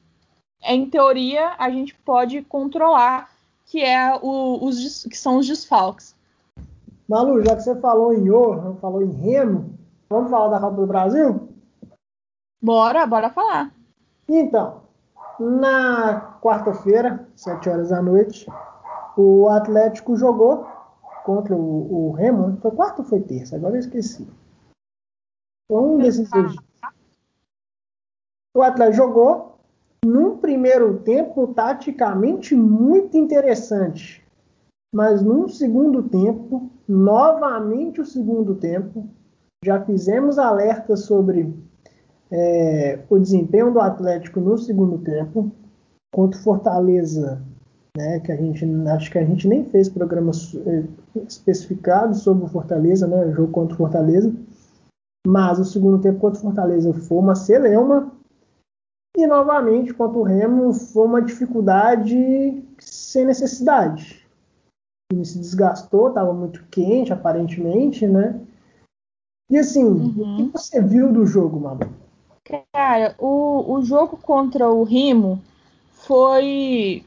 em 0.62 0.88
teoria, 0.88 1.55
a 1.59 1.69
gente 1.71 1.95
pode 1.95 2.43
controlar, 2.43 3.31
que 3.67 3.83
é 3.83 4.15
o, 4.23 4.65
os 4.65 5.05
que 5.05 5.17
são 5.17 5.38
os 5.38 5.47
desfalques. 5.47 6.16
Malu, 7.09 7.45
já 7.45 7.55
que 7.55 7.63
você 7.63 7.79
falou 7.81 8.13
em 8.13 8.25
Johan, 8.25 8.77
falou 8.77 9.03
em 9.03 9.11
Remo, 9.11 9.79
vamos 10.11 10.31
falar 10.31 10.49
da 10.49 10.61
Copa 10.61 10.77
do 10.77 10.87
Brasil? 10.87 11.49
Bora, 12.61 13.07
bora 13.07 13.31
falar. 13.31 13.73
Então, 14.29 14.83
na 15.39 16.39
quarta-feira, 16.41 17.29
7 17.37 17.69
horas 17.69 17.91
da 17.91 18.03
noite, 18.03 18.47
o 19.17 19.49
Atlético 19.49 20.17
jogou 20.17 20.67
contra 21.25 21.55
o, 21.55 22.09
o 22.09 22.13
Remo. 22.13 22.57
Foi 22.61 22.73
quarta 22.73 23.03
ou 23.03 23.09
foi 23.09 23.21
terça? 23.21 23.55
Agora 23.55 23.77
eu 23.77 23.81
esqueci. 23.81 24.29
Um 25.71 25.99
desses 25.99 26.29
dois. 26.31 26.57
O 28.57 28.63
Atlético 28.63 28.97
jogou 28.97 29.59
num 30.05 30.39
primeiro 30.39 30.99
tempo 31.01 31.53
taticamente 31.55 32.55
muito 32.55 33.17
interessante, 33.17 34.25
mas 34.97 35.21
num 35.21 35.47
segundo 35.47 36.05
tempo, 36.05 36.71
novamente 36.88 38.00
o 38.00 38.07
segundo 38.07 38.55
tempo, 38.55 39.07
já 39.62 39.79
fizemos 39.85 40.38
alertas 40.38 41.00
sobre 41.00 41.55
é, 42.31 43.00
o 43.11 43.19
desempenho 43.19 43.71
do 43.71 43.79
Atlético 43.79 44.41
no 44.41 44.57
segundo 44.57 44.97
tempo 44.97 45.53
contra 46.15 46.41
o 46.41 46.43
Fortaleza, 46.43 47.43
né, 47.95 48.21
que 48.21 48.33
a 48.33 48.37
gente 48.37 48.65
acho 48.88 49.11
que 49.11 49.19
a 49.19 49.25
gente 49.25 49.47
nem 49.47 49.67
fez 49.67 49.87
programa 49.87 50.33
é, 50.67 50.85
especificado 51.29 52.15
sobre 52.15 52.47
o 52.47 52.49
Fortaleza, 52.49 53.07
né, 53.07 53.31
jogo 53.33 53.53
contra 53.53 53.75
o 53.75 53.76
Fortaleza, 53.76 54.35
mas 55.26 55.59
o 55.59 55.65
segundo 55.67 56.00
tempo 56.00 56.21
contra 56.21 56.38
o 56.38 56.43
Fortaleza 56.43 56.95
foi 56.95 57.19
uma 57.19 57.35
celeuma 57.35 58.11
e 59.15 59.26
novamente 59.26 59.93
contra 59.93 60.19
o 60.19 60.23
Remo 60.23 60.73
foi 60.73 61.05
uma 61.05 61.21
dificuldade 61.21 62.65
sem 62.79 63.26
necessidade. 63.26 64.25
O 65.11 65.15
time 65.15 65.25
se 65.25 65.39
desgastou, 65.39 66.09
estava 66.09 66.33
muito 66.33 66.65
quente 66.71 67.13
aparentemente, 67.13 68.07
né? 68.07 68.41
E 69.49 69.57
assim, 69.57 69.85
uhum. 69.85 70.47
o 70.47 70.47
que 70.47 70.59
você 70.59 70.83
viu 70.83 71.13
do 71.13 71.25
jogo, 71.25 71.61
Malu? 71.61 71.93
Cara, 72.73 73.15
o, 73.19 73.75
o 73.75 73.83
jogo 73.83 74.17
contra 74.17 74.69
o 74.69 74.83
Remo 74.83 75.41
foi 75.93 77.05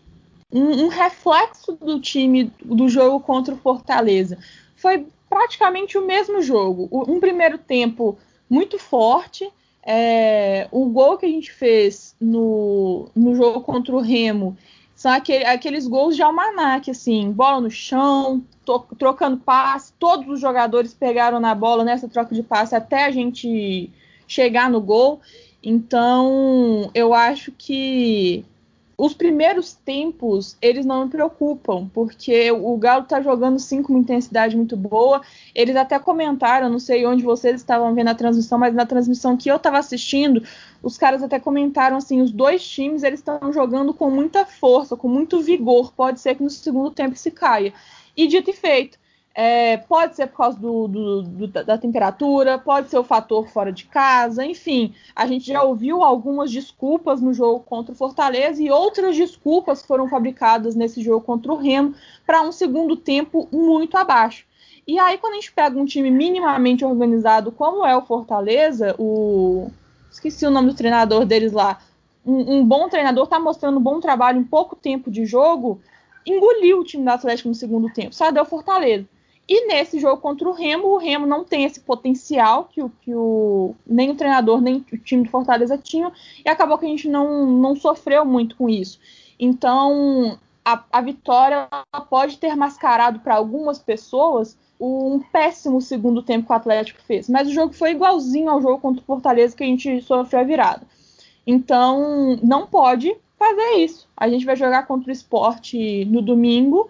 um, 0.51 0.85
um, 0.85 0.87
reflexo 0.87 1.73
do 1.73 1.99
time 1.99 2.51
do 2.63 2.89
jogo 2.89 3.19
contra 3.19 3.53
o 3.53 3.57
Fortaleza. 3.57 4.37
Foi 4.75 5.07
praticamente 5.29 5.97
o 5.97 6.05
mesmo 6.05 6.41
jogo. 6.41 6.89
Um 6.91 7.19
primeiro 7.19 7.57
tempo 7.57 8.17
muito 8.49 8.79
forte. 8.79 9.49
É, 9.85 10.67
o 10.71 10.85
gol 10.89 11.17
que 11.17 11.25
a 11.25 11.29
gente 11.29 11.51
fez 11.51 12.15
no, 12.19 13.09
no 13.15 13.35
jogo 13.35 13.61
contra 13.61 13.95
o 13.95 14.01
Remo 14.01 14.57
são 14.99 15.13
aquele, 15.13 15.45
aqueles 15.45 15.87
gols 15.87 16.17
de 16.17 16.21
almanac, 16.21 16.91
assim, 16.91 17.31
bola 17.31 17.61
no 17.61 17.71
chão, 17.71 18.43
to, 18.65 18.85
trocando 18.97 19.37
passe, 19.37 19.93
todos 19.97 20.27
os 20.27 20.41
jogadores 20.41 20.93
pegaram 20.93 21.39
na 21.39 21.55
bola 21.55 21.85
nessa 21.85 22.09
troca 22.09 22.35
de 22.35 22.43
passe 22.43 22.75
até 22.75 23.05
a 23.05 23.09
gente 23.09 23.89
chegar 24.27 24.69
no 24.69 24.81
gol. 24.81 25.21
Então, 25.63 26.91
eu 26.93 27.13
acho 27.13 27.53
que 27.53 28.43
os 28.99 29.13
primeiros 29.13 29.75
tempos, 29.75 30.57
eles 30.61 30.85
não 30.85 31.05
me 31.05 31.09
preocupam, 31.09 31.89
porque 31.93 32.51
o 32.51 32.75
Galo 32.75 33.05
tá 33.05 33.21
jogando 33.21 33.57
sim 33.57 33.81
com 33.81 33.93
uma 33.93 34.01
intensidade 34.01 34.57
muito 34.57 34.75
boa. 34.75 35.21
Eles 35.55 35.77
até 35.77 35.97
comentaram, 35.97 36.69
não 36.69 36.79
sei 36.79 37.05
onde 37.05 37.23
vocês 37.23 37.55
estavam 37.55 37.95
vendo 37.95 38.09
a 38.09 38.13
transmissão, 38.13 38.59
mas 38.59 38.75
na 38.75 38.85
transmissão 38.85 39.37
que 39.37 39.49
eu 39.49 39.55
estava 39.55 39.77
assistindo, 39.77 40.43
os 40.83 40.97
caras 40.97 41.23
até 41.23 41.39
comentaram 41.39 41.95
assim, 41.95 42.19
os 42.19 42.29
dois 42.29 42.61
times, 42.67 43.01
eles 43.01 43.21
estão 43.21 43.53
jogando 43.53 43.93
com 43.93 44.11
muita 44.11 44.45
força, 44.45 44.97
com 44.97 45.07
muito 45.07 45.39
vigor. 45.39 45.93
Pode 45.93 46.19
ser 46.19 46.35
que 46.35 46.43
no 46.43 46.49
segundo 46.49 46.91
tempo 46.91 47.15
se 47.15 47.31
caia. 47.31 47.73
E 48.17 48.27
dito 48.27 48.49
e 48.49 48.53
feito, 48.53 48.99
é, 49.33 49.77
pode 49.77 50.15
ser 50.15 50.27
por 50.27 50.37
causa 50.37 50.59
do, 50.59 50.87
do, 50.87 51.21
do, 51.21 51.47
da 51.47 51.77
temperatura, 51.77 52.57
pode 52.57 52.89
ser 52.89 52.97
o 52.97 53.03
fator 53.03 53.47
fora 53.47 53.71
de 53.71 53.85
casa, 53.85 54.45
enfim. 54.45 54.93
A 55.15 55.25
gente 55.27 55.47
já 55.47 55.63
ouviu 55.63 56.03
algumas 56.03 56.51
desculpas 56.51 57.21
no 57.21 57.33
jogo 57.33 57.61
contra 57.61 57.93
o 57.93 57.95
Fortaleza 57.95 58.61
e 58.61 58.69
outras 58.69 59.15
desculpas 59.15 59.81
foram 59.81 60.09
fabricadas 60.09 60.75
nesse 60.75 61.01
jogo 61.01 61.25
contra 61.25 61.53
o 61.53 61.57
Remo 61.57 61.93
para 62.25 62.41
um 62.41 62.51
segundo 62.51 62.97
tempo 62.97 63.47
muito 63.51 63.95
abaixo. 63.95 64.45
E 64.85 64.97
aí, 64.97 65.17
quando 65.19 65.33
a 65.33 65.35
gente 65.35 65.51
pega 65.51 65.79
um 65.79 65.85
time 65.85 66.09
minimamente 66.09 66.83
organizado, 66.83 67.51
como 67.51 67.85
é 67.85 67.95
o 67.95 68.01
Fortaleza, 68.01 68.95
o. 68.97 69.69
Esqueci 70.11 70.45
o 70.47 70.49
nome 70.49 70.71
do 70.71 70.75
treinador 70.75 71.25
deles 71.25 71.53
lá. 71.53 71.79
Um, 72.25 72.57
um 72.57 72.65
bom 72.65 72.89
treinador 72.89 73.25
está 73.25 73.39
mostrando 73.39 73.77
um 73.77 73.83
bom 73.83 73.99
trabalho 73.99 74.39
em 74.39 74.43
pouco 74.43 74.75
tempo 74.75 75.11
de 75.11 75.25
jogo, 75.25 75.79
engoliu 76.25 76.79
o 76.79 76.83
time 76.83 77.03
do 77.03 77.09
Atlético 77.11 77.49
no 77.49 77.55
segundo 77.55 77.93
tempo, 77.93 78.15
só 78.15 78.31
deu 78.31 78.43
Fortaleza. 78.43 79.07
E 79.49 79.65
nesse 79.65 79.99
jogo 79.99 80.21
contra 80.21 80.47
o 80.47 80.53
Remo, 80.53 80.89
o 80.89 80.97
Remo 80.97 81.25
não 81.25 81.43
tem 81.43 81.63
esse 81.63 81.79
potencial 81.79 82.65
que 82.65 82.83
o, 82.83 82.89
que 83.01 83.15
o 83.15 83.73
nem 83.83 84.11
o 84.11 84.15
treinador 84.15 84.61
nem 84.61 84.85
o 84.93 84.97
time 84.99 85.23
do 85.23 85.29
Fortaleza 85.31 85.75
tinham, 85.75 86.11
e 86.45 86.47
acabou 86.47 86.77
que 86.77 86.85
a 86.85 86.89
gente 86.89 87.09
não, 87.09 87.47
não 87.47 87.75
sofreu 87.75 88.23
muito 88.23 88.55
com 88.55 88.69
isso. 88.69 88.99
Então, 89.39 90.37
a, 90.63 90.83
a 90.91 91.01
vitória 91.01 91.67
pode 92.11 92.37
ter 92.37 92.55
mascarado 92.55 93.21
para 93.21 93.33
algumas 93.33 93.79
pessoas 93.79 94.55
um 94.79 95.19
péssimo 95.19 95.81
segundo 95.81 96.21
tempo 96.21 96.45
que 96.45 96.53
o 96.53 96.55
Atlético 96.55 97.01
fez, 97.01 97.27
mas 97.27 97.47
o 97.47 97.51
jogo 97.51 97.73
foi 97.73 97.91
igualzinho 97.91 98.51
ao 98.51 98.61
jogo 98.61 98.79
contra 98.79 99.01
o 99.01 99.05
Fortaleza 99.05 99.57
que 99.57 99.63
a 99.63 99.67
gente 99.67 99.99
sofreu 100.03 100.41
a 100.41 100.43
virada. 100.43 100.83
Então, 101.47 102.37
não 102.43 102.67
pode 102.67 103.17
fazer 103.35 103.77
isso. 103.77 104.07
A 104.15 104.29
gente 104.29 104.45
vai 104.45 104.55
jogar 104.55 104.85
contra 104.85 105.09
o 105.09 105.11
esporte 105.11 106.05
no 106.05 106.21
domingo 106.21 106.87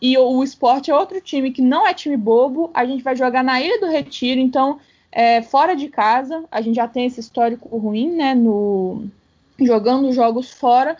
e 0.00 0.16
o, 0.16 0.42
esporte 0.44 0.90
é 0.90 0.94
outro 0.94 1.20
time 1.20 1.50
que 1.50 1.60
não 1.60 1.86
é 1.86 1.92
time 1.92 2.16
bobo. 2.16 2.70
A 2.72 2.84
gente 2.84 3.02
vai 3.02 3.16
jogar 3.16 3.42
na 3.42 3.60
Ilha 3.60 3.80
do 3.80 3.86
Retiro, 3.86 4.40
então 4.40 4.78
é, 5.10 5.42
fora 5.42 5.74
de 5.74 5.88
casa. 5.88 6.44
A 6.50 6.60
gente 6.60 6.76
já 6.76 6.86
tem 6.86 7.06
esse 7.06 7.18
histórico 7.18 7.76
ruim, 7.76 8.10
né? 8.10 8.34
No, 8.34 9.08
jogando 9.58 10.12
jogos 10.12 10.52
fora, 10.52 10.96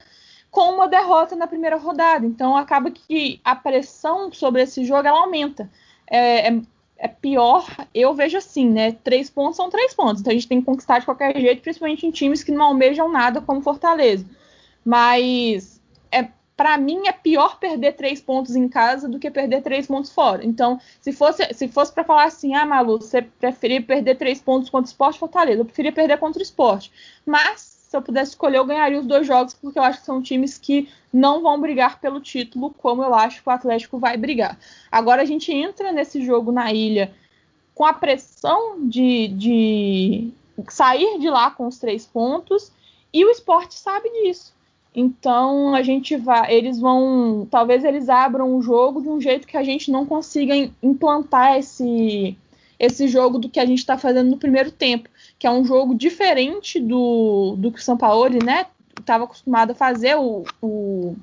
com 0.50 0.72
uma 0.74 0.88
derrota 0.88 1.36
na 1.36 1.46
primeira 1.46 1.76
rodada. 1.76 2.26
Então 2.26 2.56
acaba 2.56 2.90
que 2.90 3.40
a 3.44 3.54
pressão 3.54 4.32
sobre 4.32 4.62
esse 4.62 4.84
jogo 4.84 5.06
ela 5.06 5.20
aumenta. 5.20 5.70
É, 6.10 6.48
é, 6.48 6.60
é, 6.98 7.08
pior, 7.08 7.64
eu 7.94 8.12
vejo 8.14 8.36
assim, 8.36 8.68
né? 8.68 8.92
Três 9.04 9.30
pontos 9.30 9.56
são 9.56 9.70
três 9.70 9.94
pontos. 9.94 10.20
Então 10.20 10.32
a 10.32 10.34
gente 10.34 10.48
tem 10.48 10.58
que 10.58 10.66
conquistar 10.66 10.98
de 10.98 11.04
qualquer 11.04 11.38
jeito, 11.40 11.62
principalmente 11.62 12.04
em 12.04 12.10
times 12.10 12.42
que 12.42 12.50
não 12.50 12.66
almejam 12.66 13.08
nada, 13.08 13.40
como 13.40 13.62
Fortaleza. 13.62 14.26
Mas 14.84 15.77
para 16.58 16.76
mim 16.76 17.06
é 17.06 17.12
pior 17.12 17.56
perder 17.60 17.92
três 17.92 18.20
pontos 18.20 18.56
em 18.56 18.68
casa 18.68 19.08
do 19.08 19.20
que 19.20 19.30
perder 19.30 19.62
três 19.62 19.86
pontos 19.86 20.10
fora. 20.10 20.44
Então, 20.44 20.80
se 21.00 21.12
fosse 21.12 21.54
se 21.54 21.68
fosse 21.68 21.92
para 21.92 22.02
falar 22.02 22.24
assim, 22.24 22.52
ah, 22.52 22.66
Malu, 22.66 22.98
você 22.98 23.22
preferia 23.22 23.80
perder 23.80 24.16
três 24.16 24.40
pontos 24.40 24.68
contra 24.68 24.88
o 24.88 24.90
Esporte 24.90 25.20
Fortaleza, 25.20 25.60
eu 25.60 25.64
preferia 25.64 25.92
perder 25.92 26.18
contra 26.18 26.40
o 26.40 26.42
Esporte. 26.42 26.90
Mas 27.24 27.60
se 27.60 27.96
eu 27.96 28.02
pudesse 28.02 28.32
escolher, 28.32 28.58
eu 28.58 28.66
ganharia 28.66 28.98
os 28.98 29.06
dois 29.06 29.24
jogos, 29.24 29.54
porque 29.54 29.78
eu 29.78 29.84
acho 29.84 30.00
que 30.00 30.06
são 30.06 30.20
times 30.20 30.58
que 30.58 30.88
não 31.12 31.42
vão 31.42 31.60
brigar 31.60 32.00
pelo 32.00 32.20
título, 32.20 32.74
como 32.76 33.04
eu 33.04 33.14
acho 33.14 33.40
que 33.40 33.48
o 33.48 33.52
Atlético 33.52 33.96
vai 33.96 34.16
brigar. 34.16 34.58
Agora 34.90 35.22
a 35.22 35.24
gente 35.24 35.52
entra 35.52 35.92
nesse 35.92 36.24
jogo 36.24 36.50
na 36.50 36.72
ilha 36.72 37.14
com 37.72 37.84
a 37.84 37.92
pressão 37.92 38.88
de, 38.88 39.28
de 39.28 40.32
sair 40.68 41.20
de 41.20 41.30
lá 41.30 41.52
com 41.52 41.68
os 41.68 41.78
três 41.78 42.04
pontos, 42.04 42.72
e 43.12 43.24
o 43.24 43.30
esporte 43.30 43.74
sabe 43.74 44.10
disso. 44.10 44.57
Então 44.98 45.76
a 45.76 45.82
gente 45.82 46.16
vai, 46.16 46.52
eles 46.52 46.80
vão, 46.80 47.46
talvez 47.48 47.84
eles 47.84 48.08
abram 48.08 48.56
o 48.56 48.60
jogo 48.60 49.00
de 49.00 49.08
um 49.08 49.20
jeito 49.20 49.46
que 49.46 49.56
a 49.56 49.62
gente 49.62 49.92
não 49.92 50.04
consiga 50.04 50.52
implantar 50.82 51.56
esse 51.56 52.36
esse 52.80 53.06
jogo 53.06 53.38
do 53.38 53.48
que 53.48 53.60
a 53.60 53.66
gente 53.66 53.78
está 53.78 53.96
fazendo 53.96 54.30
no 54.30 54.36
primeiro 54.36 54.72
tempo, 54.72 55.08
que 55.38 55.46
é 55.46 55.50
um 55.50 55.64
jogo 55.64 55.94
diferente 55.94 56.80
do, 56.80 57.54
do 57.58 57.70
que 57.72 57.78
o 57.78 57.82
São 57.82 57.96
Paulo, 57.96 58.38
né, 58.44 58.66
estava 58.98 59.24
acostumado 59.24 59.70
a 59.70 59.74
fazer. 59.74 60.16
O, 60.16 60.44
o 60.62 61.16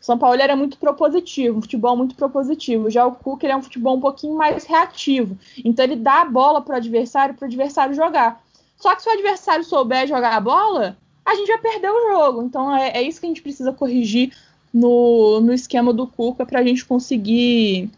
São 0.00 0.18
Paulo 0.18 0.40
era 0.40 0.56
muito 0.56 0.76
propositivo, 0.78 1.58
um 1.58 1.62
futebol 1.62 1.96
muito 1.96 2.14
propositivo. 2.14 2.90
Já 2.90 3.06
o 3.06 3.12
Cuca 3.12 3.46
é 3.46 3.56
um 3.56 3.62
futebol 3.62 3.96
um 3.96 4.00
pouquinho 4.00 4.34
mais 4.34 4.64
reativo. 4.64 5.36
Então 5.62 5.84
ele 5.84 5.96
dá 5.96 6.22
a 6.22 6.26
bola 6.26 6.60
para 6.62 6.74
o 6.74 6.76
adversário, 6.76 7.34
para 7.34 7.44
o 7.44 7.48
adversário 7.48 7.94
jogar. 7.94 8.42
Só 8.76 8.94
que 8.94 9.02
se 9.02 9.08
o 9.08 9.12
adversário 9.12 9.64
souber 9.64 10.06
jogar 10.06 10.34
a 10.34 10.40
bola, 10.40 10.96
a 11.24 11.34
gente 11.34 11.48
já 11.48 11.58
perdeu 11.58 11.92
o 11.92 12.12
jogo. 12.12 12.42
Então 12.42 12.74
é, 12.74 12.90
é 12.90 13.02
isso 13.02 13.20
que 13.20 13.26
a 13.26 13.28
gente 13.28 13.42
precisa 13.42 13.72
corrigir 13.72 14.32
no, 14.72 15.40
no 15.40 15.52
esquema 15.52 15.92
do 15.92 16.06
Cuca 16.06 16.44
para 16.44 16.60
a 16.60 16.64
gente 16.64 16.84
conseguir 16.84 17.90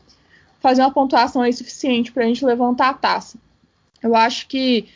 fazer 0.60 0.82
uma 0.82 0.92
pontuação 0.92 1.42
aí 1.42 1.52
suficiente 1.52 2.12
para 2.12 2.24
a 2.24 2.26
gente 2.26 2.44
levantar 2.44 2.90
a 2.90 2.94
taça. 2.94 3.38
Eu 4.02 4.14
acho 4.14 4.46
que 4.46 4.88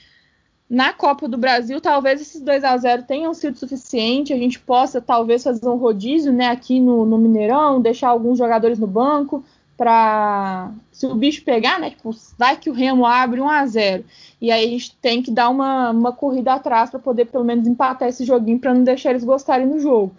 na 0.68 0.92
Copa 0.92 1.26
do 1.26 1.37
Brasil, 1.37 1.80
talvez 1.80 2.20
esses 2.20 2.40
2 2.40 2.62
a 2.62 2.76
0 2.76 3.02
tenham 3.02 3.34
sido 3.34 3.58
suficiente. 3.58 4.32
A 4.32 4.37
gente 4.37 4.60
possa 4.60 5.00
talvez 5.00 5.42
fazer 5.42 5.68
um 5.68 5.76
rodízio 5.76 6.32
né, 6.32 6.49
aqui 6.49 6.78
no, 6.78 7.04
no 7.04 7.18
Mineirão, 7.18 7.80
deixar 7.80 8.08
alguns 8.08 8.38
jogadores 8.38 8.78
no 8.78 8.87
banco, 8.87 9.44
para 9.80 10.72
se 10.92 11.06
o 11.06 11.14
bicho 11.14 11.42
pegar, 11.42 11.80
né? 11.80 11.88
Tipo, 11.88 12.10
vai 12.37 12.54
que 12.54 12.68
o 12.68 12.72
Remo 12.75 13.06
abre 13.06 13.40
1 13.40 13.49
a 13.49 13.64
0 13.66 14.04
e 14.38 14.50
aí 14.50 14.66
a 14.66 14.68
gente 14.68 14.94
tem 14.96 15.22
que 15.22 15.30
dar 15.30 15.49
uma, 15.49 15.90
uma 15.90 16.12
corrida 16.12 16.52
atrás 16.52 16.90
para 16.90 17.00
poder 17.00 17.25
pelo 17.25 17.44
menos 17.44 17.66
empatar 17.66 18.06
esse 18.06 18.26
joguinho 18.26 18.58
para 18.58 18.75
não 18.75 18.84
deixar 18.84 19.08
eles 19.08 19.25
gostarem 19.25 19.66
do 19.66 19.80
jogo. 19.80 20.12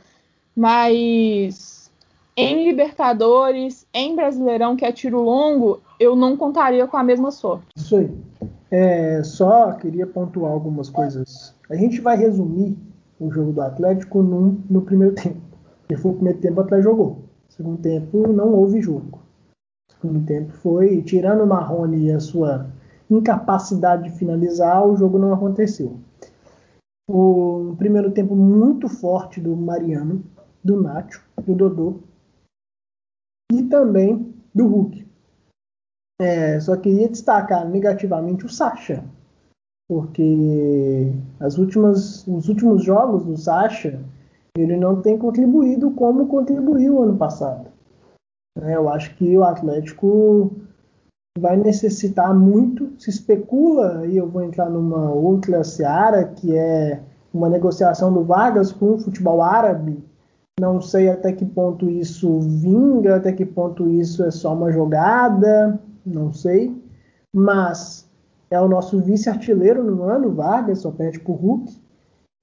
Mas 0.56 1.92
em 2.36 2.66
Libertadores, 2.66 3.86
em 3.94 4.16
Brasileirão, 4.16 4.76
que 4.76 4.84
é 4.84 4.92
tiro 4.92 5.22
longo, 5.22 5.80
eu 6.00 6.16
não 6.16 6.36
contaria 6.36 6.88
com 6.88 6.98
a 6.98 7.04
mesma 7.04 7.30
sorte. 7.30 7.68
Isso 7.76 7.98
aí. 7.98 8.10
É, 8.72 9.22
só 9.24 9.74
queria 9.74 10.08
pontuar 10.08 10.52
algumas 10.52 10.90
coisas. 10.90 11.54
A 11.70 11.76
gente 11.76 12.02
vai 12.02 12.18
resumir 12.18 12.76
o 13.20 13.30
jogo 13.30 13.52
do 13.52 13.62
Atlético 13.62 14.24
no, 14.24 14.58
no 14.68 14.82
primeiro 14.82 15.14
tempo. 15.14 15.40
Porque 15.82 16.02
foi 16.02 16.12
o 16.14 16.16
primeiro 16.16 16.40
tempo 16.40 16.58
o 16.60 16.64
Atlético 16.64 16.90
jogou. 16.90 17.20
Segundo 17.48 17.78
tempo 17.78 18.28
não 18.28 18.56
houve 18.56 18.82
jogo 18.82 19.21
segundo 20.02 20.26
tempo 20.26 20.52
foi, 20.54 21.02
tirando 21.04 21.44
o 21.44 21.48
Marrone 21.48 22.08
e 22.08 22.12
a 22.12 22.20
sua 22.20 22.68
incapacidade 23.10 24.04
de 24.10 24.18
finalizar, 24.18 24.86
o 24.86 24.96
jogo 24.96 25.20
não 25.20 25.34
aconteceu. 25.34 26.00
O 27.08 27.76
primeiro 27.78 28.12
tempo 28.12 28.36
muito 28.36 28.90
forte 28.90 29.40
do 29.40 29.56
Mariano, 29.56 30.24
do 30.64 30.82
Nacho, 30.82 31.24
do 31.46 31.54
Dodô 31.54 32.00
e 33.52 33.64
também 33.64 34.34
do 34.56 34.68
Hulk. 34.68 35.06
É, 36.20 36.60
só 36.60 36.78
queria 36.78 37.10
destacar 37.10 37.68
negativamente 37.68 38.46
o 38.46 38.50
Sacha, 38.50 39.04
porque 39.90 41.12
as 41.40 41.58
últimas, 41.58 42.26
os 42.28 42.48
últimos 42.48 42.84
jogos 42.84 43.26
do 43.26 43.38
Sacha 43.38 44.04
ele 44.58 44.78
não 44.78 45.02
tem 45.02 45.18
contribuído 45.18 45.92
como 45.92 46.28
contribuiu 46.28 47.02
ano 47.02 47.18
passado. 47.18 47.71
É, 48.62 48.76
eu 48.76 48.90
acho 48.90 49.16
que 49.16 49.38
o 49.38 49.44
Atlético 49.44 50.56
vai 51.38 51.56
necessitar 51.58 52.34
muito, 52.34 52.92
se 53.00 53.10
especula, 53.10 54.06
e 54.06 54.18
eu 54.18 54.28
vou 54.28 54.44
entrar 54.44 54.70
numa 54.70 55.12
outra 55.12 55.64
seara, 55.64 56.26
que 56.26 56.56
é 56.56 57.02
uma 57.34 57.50
negociação 57.50 58.14
do 58.14 58.24
Vargas 58.24 58.72
com 58.72 58.94
o 58.94 59.00
futebol 59.00 59.42
árabe. 59.42 60.04
Não 60.60 60.82
sei 60.82 61.10
até 61.10 61.32
que 61.32 61.46
ponto 61.46 61.90
isso 61.90 62.40
vinga, 62.42 63.16
até 63.16 63.32
que 63.32 63.46
ponto 63.46 63.90
isso 63.90 64.24
é 64.24 64.30
só 64.30 64.54
uma 64.54 64.72
jogada, 64.72 65.80
não 66.06 66.32
sei. 66.34 66.76
Mas 67.34 68.08
é 68.50 68.60
o 68.60 68.68
nosso 68.68 69.00
vice-artilheiro 69.00 69.84
no 69.84 70.04
ano, 70.04 70.34
Vargas, 70.34 70.80
só 70.80 70.92
perde 70.92 71.20
por 71.20 71.36
Hulk. 71.36 71.82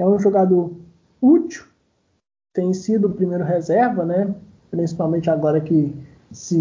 É 0.00 0.06
um 0.06 0.18
jogador 0.18 0.72
útil, 1.20 1.64
tem 2.54 2.72
sido 2.72 3.08
o 3.08 3.12
primeiro 3.12 3.44
reserva, 3.44 4.04
né? 4.04 4.34
Principalmente 4.70 5.28
agora 5.28 5.60
que 5.60 5.94
se 6.30 6.56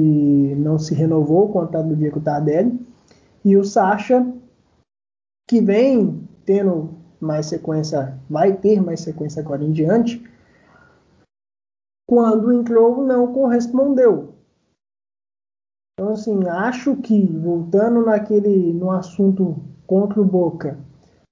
não 0.57 0.79
se 0.79 0.93
renovou 0.93 1.45
o 1.45 1.53
contrato 1.53 1.89
do 1.89 1.95
Diego 1.95 2.19
Tardelli. 2.19 2.79
E 3.43 3.55
o 3.55 3.63
Sacha, 3.63 4.25
que 5.47 5.61
vem 5.61 6.27
tendo 6.45 6.89
mais 7.19 7.47
sequência, 7.47 8.17
vai 8.29 8.53
ter 8.53 8.81
mais 8.81 9.01
sequência 9.01 9.41
agora 9.41 9.63
em 9.63 9.71
diante, 9.71 10.23
quando 12.07 12.53
entrou 12.53 13.05
não 13.05 13.33
correspondeu. 13.33 14.33
Então, 15.93 16.13
assim, 16.13 16.47
acho 16.47 16.95
que, 16.97 17.25
voltando 17.25 18.05
naquele, 18.05 18.71
no 18.71 18.91
assunto 18.91 19.57
contra 19.85 20.21
o 20.21 20.25
Boca, 20.25 20.77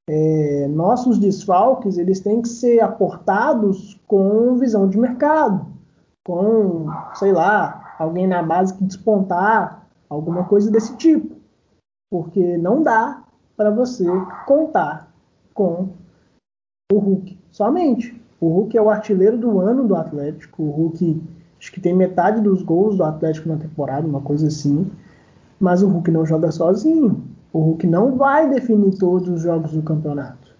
é, 0.10 0.68
nossos 0.68 1.18
desfalques, 1.18 1.98
eles 1.98 2.20
têm 2.20 2.42
que 2.42 2.50
ser 2.50 2.80
aportados 2.80 4.00
com 4.08 4.56
visão 4.56 4.88
de 4.89 4.98
mercado, 4.98 5.68
com, 6.25 6.88
sei 7.13 7.32
lá, 7.32 7.85
alguém 7.98 8.28
na 8.28 8.44
base 8.44 8.74
que 8.74 8.84
despontar, 8.84 9.88
alguma 10.10 10.44
coisa 10.46 10.72
desse 10.72 10.96
tipo. 10.98 11.36
Porque 12.12 12.58
não 12.58 12.82
dá 12.82 13.24
para 13.58 13.72
você 13.72 14.06
contar 14.46 15.12
com 15.54 15.90
o 16.92 16.98
Hulk 16.98 17.38
somente. 17.52 18.22
O 18.40 18.48
Hulk 18.50 18.78
é 18.78 18.82
o 18.82 18.90
artilheiro 18.90 19.38
do 19.38 19.60
ano 19.60 19.88
do 19.88 19.96
Atlético. 19.96 20.64
O 20.64 20.72
Hulk 20.72 21.24
acho 21.60 21.72
que 21.72 21.82
tem 21.82 21.94
metade 21.94 22.42
dos 22.42 22.62
gols 22.62 22.98
do 22.98 23.04
Atlético 23.04 23.50
na 23.50 23.58
temporada, 23.58 24.08
uma 24.08 24.22
coisa 24.22 24.48
assim. 24.48 24.92
Mas 25.60 25.82
o 25.82 25.88
Hulk 25.88 26.12
não 26.12 26.25
joga 26.25 26.52
sozinho. 26.52 27.24
O 27.52 27.60
Hulk 27.60 27.88
não 27.88 28.18
vai 28.18 28.50
definir 28.50 28.98
todos 28.98 29.30
os 29.30 29.42
jogos 29.42 29.72
do 29.72 29.82
campeonato. 29.82 30.54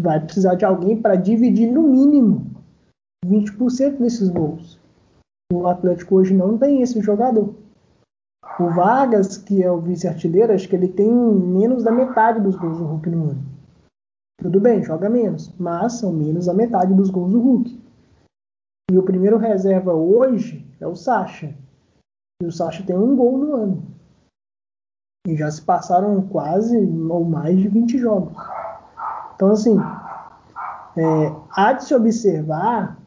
Vai 0.00 0.20
precisar 0.20 0.56
de 0.56 0.64
alguém 0.64 1.00
para 1.00 1.14
dividir 1.14 1.70
no 1.70 1.82
mínimo 1.82 2.50
20% 3.24 3.98
desses 3.98 4.28
gols. 4.28 4.73
O 5.54 5.68
Atlético 5.68 6.16
hoje 6.16 6.34
não 6.34 6.58
tem 6.58 6.82
esse 6.82 7.00
jogador. 7.00 7.54
O 8.58 8.70
Vargas, 8.70 9.36
que 9.36 9.62
é 9.62 9.70
o 9.70 9.80
vice-artilheiro, 9.80 10.52
acho 10.52 10.68
que 10.68 10.74
ele 10.74 10.88
tem 10.88 11.08
menos 11.08 11.84
da 11.84 11.92
metade 11.92 12.40
dos 12.40 12.56
gols 12.56 12.78
do 12.78 12.84
Hulk 12.84 13.08
no 13.08 13.30
ano. 13.30 13.42
Tudo 14.40 14.60
bem, 14.60 14.82
joga 14.82 15.08
menos, 15.08 15.54
mas 15.56 15.94
são 15.94 16.12
menos 16.12 16.46
da 16.46 16.54
metade 16.54 16.92
dos 16.92 17.08
gols 17.08 17.30
do 17.30 17.40
Hulk. 17.40 17.80
E 18.90 18.98
o 18.98 19.04
primeiro 19.04 19.38
reserva 19.38 19.94
hoje 19.94 20.66
é 20.80 20.86
o 20.88 20.96
Sacha. 20.96 21.54
E 22.42 22.46
o 22.46 22.52
Sacha 22.52 22.84
tem 22.84 22.96
um 22.96 23.14
gol 23.14 23.38
no 23.38 23.54
ano. 23.54 23.82
E 25.28 25.36
já 25.36 25.48
se 25.52 25.62
passaram 25.62 26.20
quase 26.22 26.76
ou 26.76 27.24
mais 27.24 27.56
de 27.56 27.68
20 27.68 27.96
jogos. 27.96 28.36
Então, 29.36 29.52
assim, 29.52 29.78
é, 30.96 31.32
há 31.50 31.72
de 31.72 31.84
se 31.84 31.94
observar 31.94 32.98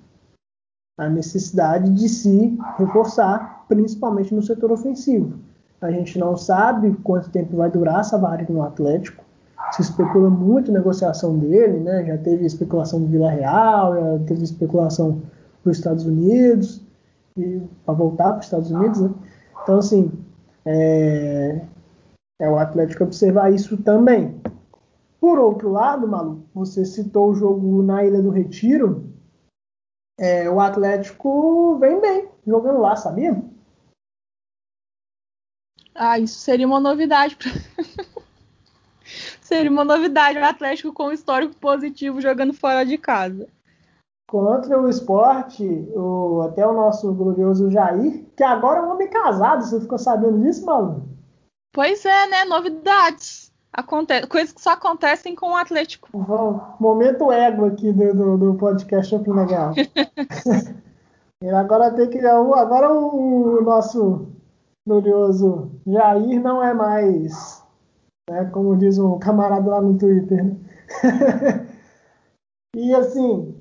a 0.97 1.09
necessidade 1.09 1.91
de 1.91 2.09
se 2.09 2.57
reforçar, 2.77 3.65
principalmente 3.67 4.33
no 4.33 4.41
setor 4.41 4.71
ofensivo. 4.71 5.39
A 5.79 5.91
gente 5.91 6.17
não 6.17 6.35
sabe 6.35 6.91
quanto 7.03 7.29
tempo 7.29 7.57
vai 7.57 7.69
durar 7.69 7.99
essa 7.99 8.17
vaga 8.17 8.45
no 8.49 8.63
Atlético 8.63 9.27
se 9.71 9.81
especula 9.81 10.29
muito 10.29 10.71
a 10.71 10.73
negociação 10.73 11.37
dele, 11.37 11.79
né? 11.79 12.05
Já 12.05 12.17
teve 12.17 12.45
especulação 12.45 13.01
do 13.01 13.07
Vila 13.07 13.29
Real, 13.29 13.95
já 13.95 14.25
teve 14.25 14.43
especulação 14.43 15.21
para 15.61 15.71
os 15.71 15.77
Estados 15.77 16.05
Unidos, 16.05 16.81
para 17.85 17.93
voltar 17.93 18.31
para 18.31 18.39
os 18.39 18.45
Estados 18.45 18.71
Unidos, 18.71 19.01
né? 19.01 19.09
Então, 19.63 19.79
assim, 19.79 20.11
é, 20.65 21.61
é 22.39 22.49
o 22.49 22.57
Atlético 22.57 23.03
observar 23.03 23.51
isso 23.53 23.77
também. 23.77 24.35
Por 25.19 25.39
outro 25.39 25.69
lado, 25.69 26.07
Malu, 26.07 26.43
você 26.53 26.85
citou 26.85 27.31
o 27.31 27.35
jogo 27.35 27.81
na 27.81 28.05
Ilha 28.05 28.21
do 28.21 28.29
Retiro. 28.29 29.03
É, 30.19 30.49
o 30.49 30.59
Atlético 30.59 31.77
vem 31.77 32.01
bem 32.01 32.29
jogando 32.45 32.79
lá, 32.79 32.95
sabia? 32.95 33.39
Ah, 35.93 36.17
isso 36.19 36.39
seria 36.39 36.67
uma 36.67 36.79
novidade. 36.79 37.35
Pra... 37.35 37.51
Seria 39.41 39.71
uma 39.71 39.85
novidade 39.85 40.37
o 40.37 40.43
Atlético 40.43 40.91
com 40.91 41.11
histórico 41.11 41.55
positivo 41.55 42.19
jogando 42.19 42.53
fora 42.53 42.83
de 42.83 42.97
casa. 42.97 43.47
Contra 44.29 44.77
o 44.77 44.89
esporte, 44.89 45.63
o, 45.95 46.41
até 46.41 46.67
o 46.67 46.73
nosso 46.73 47.13
glorioso 47.13 47.71
Jair, 47.71 48.25
que 48.35 48.43
agora 48.43 48.79
é 48.79 48.81
um 48.83 48.91
homem 48.91 49.09
casado, 49.09 49.63
você 49.63 49.79
ficou 49.79 49.97
sabendo 49.97 50.41
disso, 50.41 50.65
Malu? 50.65 51.07
Pois 51.73 52.03
é, 52.05 52.27
né? 52.27 52.43
Novidades. 52.43 53.46
Coisas 54.29 54.51
que 54.51 54.61
só 54.61 54.71
acontecem 54.71 55.35
com 55.35 55.51
o 55.51 55.55
Atlético. 55.55 56.09
Bom, 56.11 56.75
momento 56.79 57.31
ego 57.31 57.65
aqui 57.65 57.91
do, 57.93 58.13
do, 58.13 58.37
do 58.37 58.55
podcast 58.55 59.09
Shopping 59.09 59.31
Legal. 59.31 59.73
agora 61.55 61.91
tem 61.91 62.09
que. 62.09 62.19
Agora 62.25 62.91
o, 62.91 63.59
o 63.59 63.61
nosso 63.61 64.27
glorioso 64.87 65.71
Jair 65.85 66.41
não 66.41 66.63
é 66.63 66.73
mais 66.73 67.61
né? 68.29 68.45
Como 68.51 68.75
diz 68.75 68.97
um 68.97 69.17
camarada 69.17 69.69
lá 69.69 69.81
no 69.81 69.97
Twitter. 69.97 70.43
Né? 70.43 70.57
e 72.75 72.93
assim, 72.93 73.55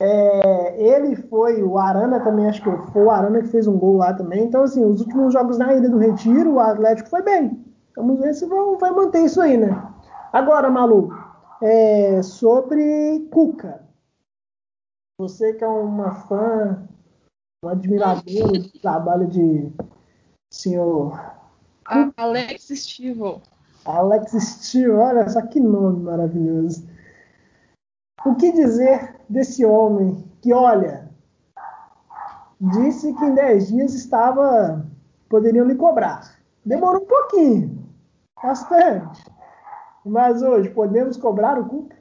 é, 0.00 0.82
ele 0.82 1.16
foi, 1.16 1.62
o 1.62 1.78
Arana 1.78 2.20
também, 2.20 2.48
acho 2.48 2.62
que 2.62 2.92
foi 2.92 3.02
o 3.02 3.10
Arana 3.10 3.42
que 3.42 3.48
fez 3.48 3.66
um 3.66 3.78
gol 3.78 3.96
lá 3.96 4.14
também. 4.14 4.44
Então, 4.44 4.62
assim, 4.62 4.84
os 4.84 5.00
últimos 5.00 5.32
jogos 5.32 5.58
na 5.58 5.74
Ilha 5.74 5.88
do 5.88 5.98
Retiro, 5.98 6.54
o 6.54 6.60
Atlético 6.60 7.10
foi 7.10 7.22
bem. 7.22 7.64
Vamos 7.96 8.20
ver 8.20 8.34
se 8.34 8.46
vão, 8.46 8.78
vai 8.78 8.90
manter 8.90 9.24
isso 9.24 9.40
aí, 9.40 9.56
né? 9.56 9.70
Agora, 10.32 10.68
Malu, 10.68 11.10
é, 11.62 12.22
sobre 12.22 13.26
Cuca. 13.32 13.84
Você 15.18 15.54
que 15.54 15.64
é 15.64 15.68
uma 15.68 16.12
fã, 16.12 16.86
um 17.64 17.68
admirador 17.68 18.52
do 18.52 18.78
trabalho 18.80 19.26
de 19.26 19.72
senhor 20.52 21.36
Alex 22.16 22.68
Stivel. 22.68 23.40
Alex 23.84 24.32
Steele, 24.32 24.90
olha 24.90 25.28
só 25.28 25.40
que 25.42 25.60
nome 25.60 26.02
maravilhoso. 26.02 26.86
O 28.24 28.34
que 28.34 28.50
dizer 28.50 29.14
desse 29.28 29.64
homem 29.64 30.24
que, 30.42 30.52
olha, 30.52 31.08
disse 32.60 33.14
que 33.14 33.24
em 33.24 33.34
10 33.34 33.68
dias 33.68 33.94
estava. 33.94 34.84
poderiam 35.28 35.66
lhe 35.66 35.76
cobrar. 35.76 36.36
Demorou 36.64 37.02
um 37.02 37.06
pouquinho, 37.06 37.85
bastante. 38.42 39.24
Mas 40.04 40.42
hoje, 40.42 40.70
podemos 40.70 41.16
cobrar 41.16 41.58
o 41.58 41.68
Cuca? 41.68 41.96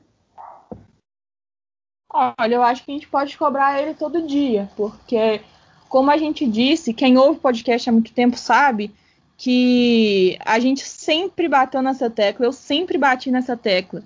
Olha, 2.13 2.55
eu 2.55 2.63
acho 2.63 2.85
que 2.85 2.91
a 2.91 2.93
gente 2.93 3.07
pode 3.07 3.37
cobrar 3.37 3.81
ele 3.81 3.93
todo 3.93 4.25
dia, 4.25 4.69
porque, 4.77 5.41
como 5.89 6.11
a 6.11 6.17
gente 6.17 6.45
disse, 6.45 6.93
quem 6.93 7.17
ouve 7.17 7.39
podcast 7.39 7.89
há 7.89 7.91
muito 7.91 8.13
tempo 8.13 8.37
sabe 8.37 8.93
que 9.37 10.37
a 10.45 10.59
gente 10.59 10.81
sempre 10.81 11.47
bateu 11.47 11.81
nessa 11.81 12.09
tecla, 12.09 12.45
eu 12.45 12.53
sempre 12.53 12.97
bati 12.97 13.31
nessa 13.31 13.57
tecla. 13.57 14.01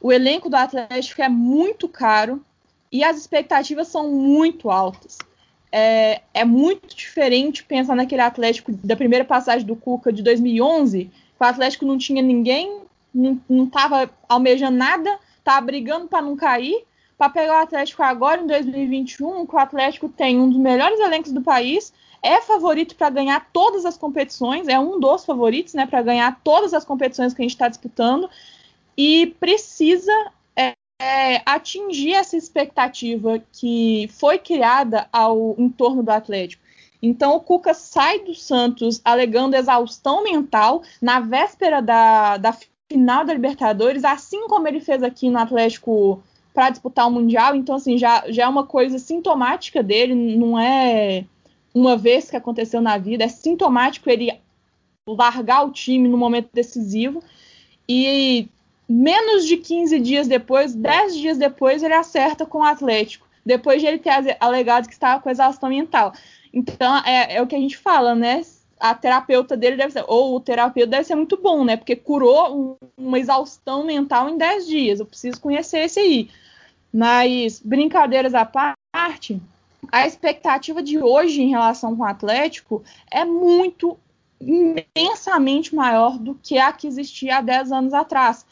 O 0.00 0.12
elenco 0.12 0.50
do 0.50 0.56
Atlético 0.56 1.22
é 1.22 1.28
muito 1.28 1.88
caro 1.88 2.44
e 2.90 3.04
as 3.04 3.16
expectativas 3.16 3.86
são 3.86 4.10
muito 4.10 4.68
altas. 4.68 5.16
É, 5.70 6.22
é 6.34 6.44
muito 6.44 6.94
diferente 6.94 7.64
pensar 7.64 7.94
naquele 7.94 8.20
Atlético 8.20 8.72
da 8.72 8.96
primeira 8.96 9.24
passagem 9.24 9.66
do 9.66 9.76
Cuca 9.76 10.12
de 10.12 10.22
2011, 10.22 11.04
que 11.04 11.12
o 11.46 11.48
Atlético 11.48 11.84
não 11.84 11.98
tinha 11.98 12.22
ninguém, 12.22 12.82
não 13.14 13.64
estava 13.64 14.10
almejando 14.28 14.76
nada, 14.76 15.18
estava 15.38 15.60
brigando 15.60 16.08
para 16.08 16.22
não 16.22 16.36
cair, 16.36 16.84
para 17.18 17.28
pegar 17.28 17.60
o 17.60 17.62
Atlético 17.62 18.02
agora 18.02 18.40
em 18.40 18.46
2021, 18.46 19.46
que 19.46 19.54
o 19.54 19.58
Atlético 19.58 20.08
tem 20.08 20.38
um 20.40 20.48
dos 20.48 20.58
melhores 20.58 20.98
elencos 21.00 21.32
do 21.32 21.42
país, 21.42 21.92
é 22.22 22.40
favorito 22.40 22.94
para 22.94 23.10
ganhar 23.10 23.48
todas 23.52 23.84
as 23.84 23.98
competições, 23.98 24.68
é 24.68 24.78
um 24.78 24.98
dos 25.00 25.24
favoritos, 25.24 25.74
né, 25.74 25.86
para 25.86 26.02
ganhar 26.02 26.40
todas 26.44 26.72
as 26.72 26.84
competições 26.84 27.34
que 27.34 27.42
a 27.42 27.44
gente 27.44 27.52
está 27.52 27.68
disputando 27.68 28.30
e 28.96 29.34
precisa 29.40 30.12
é, 30.54 30.74
é, 31.00 31.42
atingir 31.44 32.12
essa 32.12 32.36
expectativa 32.36 33.42
que 33.52 34.08
foi 34.12 34.38
criada 34.38 35.08
ao 35.12 35.56
em 35.58 35.68
torno 35.68 36.02
do 36.02 36.10
Atlético. 36.10 36.61
Então 37.02 37.34
o 37.34 37.40
Cuca 37.40 37.74
sai 37.74 38.20
do 38.20 38.34
Santos 38.34 39.00
alegando 39.04 39.56
exaustão 39.56 40.22
mental 40.22 40.82
na 41.00 41.18
véspera 41.18 41.82
da, 41.82 42.36
da 42.36 42.56
final 42.90 43.24
da 43.24 43.32
Libertadores, 43.34 44.04
assim 44.04 44.46
como 44.46 44.68
ele 44.68 44.80
fez 44.80 45.02
aqui 45.02 45.28
no 45.28 45.38
Atlético 45.38 46.22
para 46.54 46.70
disputar 46.70 47.08
o 47.08 47.10
Mundial. 47.10 47.56
Então, 47.56 47.74
assim, 47.74 47.98
já, 47.98 48.24
já 48.30 48.44
é 48.44 48.48
uma 48.48 48.66
coisa 48.66 48.98
sintomática 48.98 49.82
dele, 49.82 50.14
não 50.14 50.58
é 50.58 51.24
uma 51.74 51.96
vez 51.96 52.30
que 52.30 52.36
aconteceu 52.36 52.80
na 52.80 52.98
vida, 52.98 53.24
é 53.24 53.28
sintomático 53.28 54.10
ele 54.10 54.38
largar 55.08 55.66
o 55.66 55.72
time 55.72 56.08
no 56.08 56.18
momento 56.18 56.50
decisivo. 56.52 57.22
E 57.88 58.48
menos 58.88 59.46
de 59.46 59.56
15 59.56 59.98
dias 59.98 60.28
depois, 60.28 60.74
10 60.74 61.16
dias 61.16 61.38
depois, 61.38 61.82
ele 61.82 61.94
acerta 61.94 62.46
com 62.46 62.58
o 62.58 62.64
Atlético. 62.64 63.26
Depois 63.44 63.80
de 63.80 63.88
ele 63.88 63.98
ter 63.98 64.36
alegado 64.38 64.86
que 64.86 64.92
estava 64.92 65.20
com 65.20 65.28
exaustão 65.28 65.70
mental. 65.70 66.12
Então, 66.52 66.98
é, 67.04 67.36
é 67.36 67.42
o 67.42 67.46
que 67.46 67.56
a 67.56 67.60
gente 67.60 67.76
fala, 67.76 68.14
né? 68.14 68.42
a 68.82 68.94
terapeuta 68.94 69.56
dele 69.56 69.76
deve 69.76 69.92
ser, 69.92 70.04
ou 70.08 70.34
o 70.34 70.40
terapeuta 70.40 70.90
deve 70.90 71.04
ser 71.04 71.14
muito 71.14 71.36
bom, 71.36 71.64
né? 71.64 71.76
Porque 71.76 71.94
curou 71.94 72.52
um, 72.52 72.76
uma 72.98 73.16
exaustão 73.16 73.84
mental 73.84 74.28
em 74.28 74.36
10 74.36 74.66
dias. 74.66 74.98
Eu 74.98 75.06
preciso 75.06 75.40
conhecer 75.40 75.84
esse 75.84 76.00
aí. 76.00 76.28
Mas, 76.92 77.60
brincadeiras 77.64 78.34
à 78.34 78.44
parte, 78.44 79.40
a 79.90 80.04
expectativa 80.04 80.82
de 80.82 80.98
hoje 80.98 81.42
em 81.42 81.50
relação 81.50 81.96
com 81.96 82.02
o 82.02 82.06
Atlético 82.06 82.82
é 83.08 83.24
muito 83.24 83.96
imensamente 84.40 85.72
maior 85.72 86.18
do 86.18 86.34
que 86.42 86.58
a 86.58 86.72
que 86.72 86.88
existia 86.88 87.38
há 87.38 87.40
10 87.40 87.70
anos 87.70 87.94
atrás. 87.94 88.44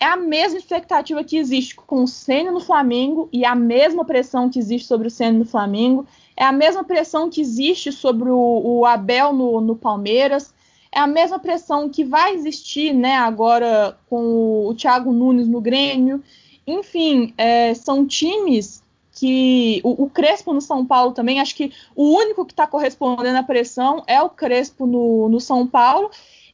É 0.00 0.06
a 0.06 0.16
mesma 0.16 0.58
expectativa 0.58 1.22
que 1.22 1.36
existe 1.36 1.76
com 1.76 2.02
o 2.02 2.08
Senna 2.08 2.50
no 2.50 2.60
Flamengo 2.60 3.28
e 3.30 3.44
a 3.44 3.54
mesma 3.54 4.06
pressão 4.06 4.48
que 4.48 4.58
existe 4.58 4.88
sobre 4.88 5.08
o 5.08 5.10
Senna 5.10 5.38
no 5.38 5.44
Flamengo 5.44 6.06
é 6.36 6.44
a 6.44 6.52
mesma 6.52 6.84
pressão 6.84 7.30
que 7.30 7.40
existe 7.40 7.90
sobre 7.90 8.28
o, 8.28 8.60
o 8.64 8.84
Abel 8.84 9.32
no, 9.32 9.60
no, 9.60 9.74
Palmeiras, 9.74 10.52
é 10.92 11.00
a 11.00 11.06
mesma 11.06 11.38
pressão 11.38 11.88
que 11.88 12.04
vai 12.04 12.34
existir 12.34 12.92
né, 12.92 13.16
agora 13.16 13.98
com 14.08 14.22
o, 14.22 14.68
o 14.68 14.74
Thiago 14.74 15.12
Nunes 15.12 15.48
no 15.48 15.60
Grêmio. 15.60 16.22
Enfim, 16.66 17.32
é, 17.38 17.72
são 17.74 18.06
times 18.06 18.82
que. 19.12 19.80
O, 19.82 20.04
o, 20.04 20.10
Crespo 20.10 20.52
no 20.52 20.60
São 20.60 20.84
Paulo 20.84 21.12
também, 21.12 21.40
acho 21.40 21.54
que 21.54 21.72
o 21.94 22.14
único 22.14 22.44
que 22.44 22.52
está 22.52 22.66
correspondendo 22.66 23.38
à 23.38 23.42
pressão 23.42 24.04
é 24.06 24.20
o 24.20 24.28
Crespo 24.28 24.86
no, 24.86 25.28
no 25.28 25.40
São 25.40 25.66
Paulo. 25.66 26.10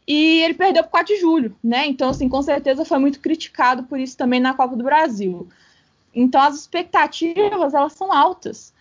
E 0.07 0.43
ele 0.43 0.55
perdeu 0.55 0.83
por 0.83 0.91
4 0.91 1.15
de 1.15 1.21
julho, 1.21 1.57
né? 1.63 1.87
Então, 1.87 2.09
assim, 2.09 2.29
com 2.29 2.43
certeza 2.43 2.85
foi 2.85 2.99
muito 2.99 3.21
criticado 3.21 3.85
por 3.85 4.01
isso 4.01 4.17
também 4.17 4.41
na 4.41 4.53
Copa 4.53 4.77
do 4.77 4.83
Brasil. 4.83 5.49
Então, 6.13 6.41
as 6.41 6.57
expectativas, 6.57 7.73
elas 7.73 7.93
são 7.93 8.13
altas. 8.13 8.73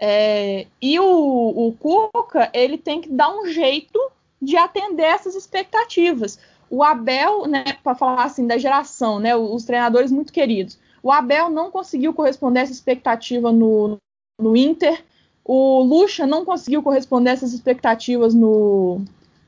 É, 0.00 0.66
e 0.80 0.98
o, 1.00 1.04
o 1.04 1.72
Cuca, 1.72 2.48
ele 2.54 2.78
tem 2.78 3.00
que 3.00 3.10
dar 3.10 3.34
um 3.34 3.46
jeito 3.46 3.98
de 4.40 4.56
atender 4.56 5.02
essas 5.02 5.34
expectativas. 5.34 6.38
O 6.70 6.84
Abel, 6.84 7.46
né, 7.46 7.64
para 7.82 7.96
falar 7.96 8.24
assim 8.24 8.46
da 8.46 8.58
geração, 8.58 9.18
né, 9.18 9.34
os 9.34 9.64
treinadores 9.64 10.12
muito 10.12 10.32
queridos. 10.32 10.78
O 11.02 11.10
Abel 11.10 11.50
não 11.50 11.70
conseguiu 11.70 12.12
corresponder 12.14 12.60
a 12.60 12.62
essa 12.62 12.72
expectativa 12.72 13.50
no, 13.50 13.98
no 14.38 14.56
Inter. 14.56 15.02
O 15.44 15.82
Lucha 15.82 16.26
não 16.26 16.44
conseguiu 16.44 16.82
corresponder 16.82 17.30
a 17.30 17.32
essas 17.32 17.52
expectativas 17.52 18.34
no, 18.34 19.00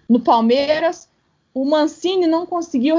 no 0.08 0.18
Palmeiras. 0.18 1.08
O 1.52 1.64
Mancini 1.64 2.26
não 2.26 2.46
conseguiu 2.46 2.96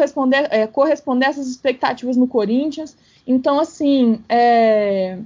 é, 0.49 0.67
corresponder 0.67 1.25
a 1.25 1.29
essas 1.29 1.47
expectativas 1.47 2.15
no 2.15 2.27
Corinthians. 2.27 2.95
Então, 3.25 3.59
assim, 3.59 4.21
é, 4.29 5.17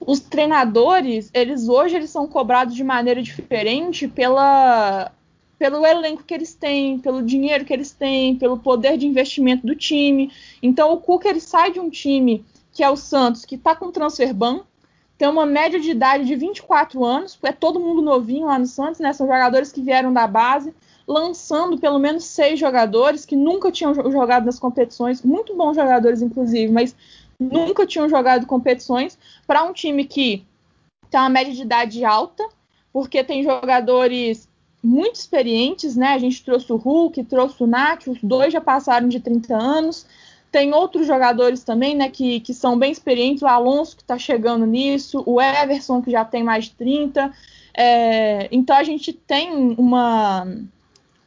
os 0.00 0.18
treinadores, 0.18 1.30
eles 1.34 1.68
hoje 1.68 1.96
eles 1.96 2.10
são 2.10 2.26
cobrados 2.26 2.74
de 2.74 2.82
maneira 2.82 3.22
diferente 3.22 4.08
pela, 4.08 5.12
pelo 5.58 5.84
elenco 5.84 6.24
que 6.24 6.32
eles 6.32 6.54
têm, 6.54 6.98
pelo 6.98 7.22
dinheiro 7.22 7.64
que 7.64 7.72
eles 7.72 7.92
têm, 7.92 8.34
pelo 8.36 8.58
poder 8.58 8.96
de 8.96 9.06
investimento 9.06 9.66
do 9.66 9.76
time. 9.76 10.32
Então 10.62 10.92
o 10.92 10.96
Cuca 10.96 11.28
ele 11.28 11.40
sai 11.40 11.70
de 11.70 11.78
um 11.78 11.90
time 11.90 12.44
que 12.72 12.82
é 12.82 12.88
o 12.88 12.96
Santos, 12.96 13.44
que 13.44 13.56
está 13.56 13.74
com 13.74 13.90
transfer 13.90 14.32
ban, 14.32 14.62
tem 15.18 15.28
uma 15.28 15.44
média 15.44 15.78
de 15.78 15.90
idade 15.90 16.24
de 16.24 16.34
24 16.34 17.04
anos, 17.04 17.38
é 17.42 17.52
todo 17.52 17.78
mundo 17.78 18.00
novinho 18.00 18.46
lá 18.46 18.58
no 18.58 18.66
Santos, 18.66 19.00
né? 19.00 19.12
São 19.12 19.26
jogadores 19.26 19.70
que 19.70 19.82
vieram 19.82 20.10
da 20.10 20.26
base, 20.26 20.72
lançando 21.06 21.76
pelo 21.76 21.98
menos 21.98 22.24
seis 22.24 22.58
jogadores 22.58 23.26
que 23.26 23.36
nunca 23.36 23.70
tinham 23.70 23.92
jogado 23.94 24.46
nas 24.46 24.58
competições, 24.58 25.20
muito 25.22 25.54
bons 25.54 25.76
jogadores, 25.76 26.22
inclusive, 26.22 26.72
mas 26.72 26.96
nunca 27.40 27.86
tinham 27.86 28.08
jogado 28.08 28.46
competições, 28.46 29.18
para 29.46 29.64
um 29.64 29.72
time 29.72 30.04
que 30.04 30.44
tem 31.10 31.18
uma 31.18 31.30
média 31.30 31.52
de 31.52 31.62
idade 31.62 32.04
alta, 32.04 32.46
porque 32.92 33.24
tem 33.24 33.42
jogadores 33.42 34.48
muito 34.82 35.16
experientes, 35.16 35.96
né? 35.96 36.08
A 36.08 36.18
gente 36.18 36.44
trouxe 36.44 36.72
o 36.72 36.76
Hulk, 36.76 37.24
trouxe 37.24 37.62
o 37.62 37.66
Nath, 37.66 38.06
os 38.06 38.18
dois 38.22 38.52
já 38.52 38.60
passaram 38.60 39.08
de 39.08 39.20
30 39.20 39.56
anos. 39.56 40.06
Tem 40.50 40.72
outros 40.74 41.06
jogadores 41.06 41.62
também, 41.62 41.94
né, 41.94 42.10
que, 42.10 42.40
que 42.40 42.52
são 42.52 42.76
bem 42.76 42.90
experientes, 42.90 43.42
o 43.42 43.46
Alonso 43.46 43.96
que 43.96 44.02
está 44.02 44.18
chegando 44.18 44.66
nisso, 44.66 45.22
o 45.24 45.40
Everson 45.40 46.02
que 46.02 46.10
já 46.10 46.24
tem 46.24 46.42
mais 46.42 46.64
de 46.64 46.72
30. 46.72 47.32
É, 47.72 48.48
então 48.50 48.76
a 48.76 48.82
gente 48.82 49.12
tem 49.12 49.52
uma, 49.78 50.44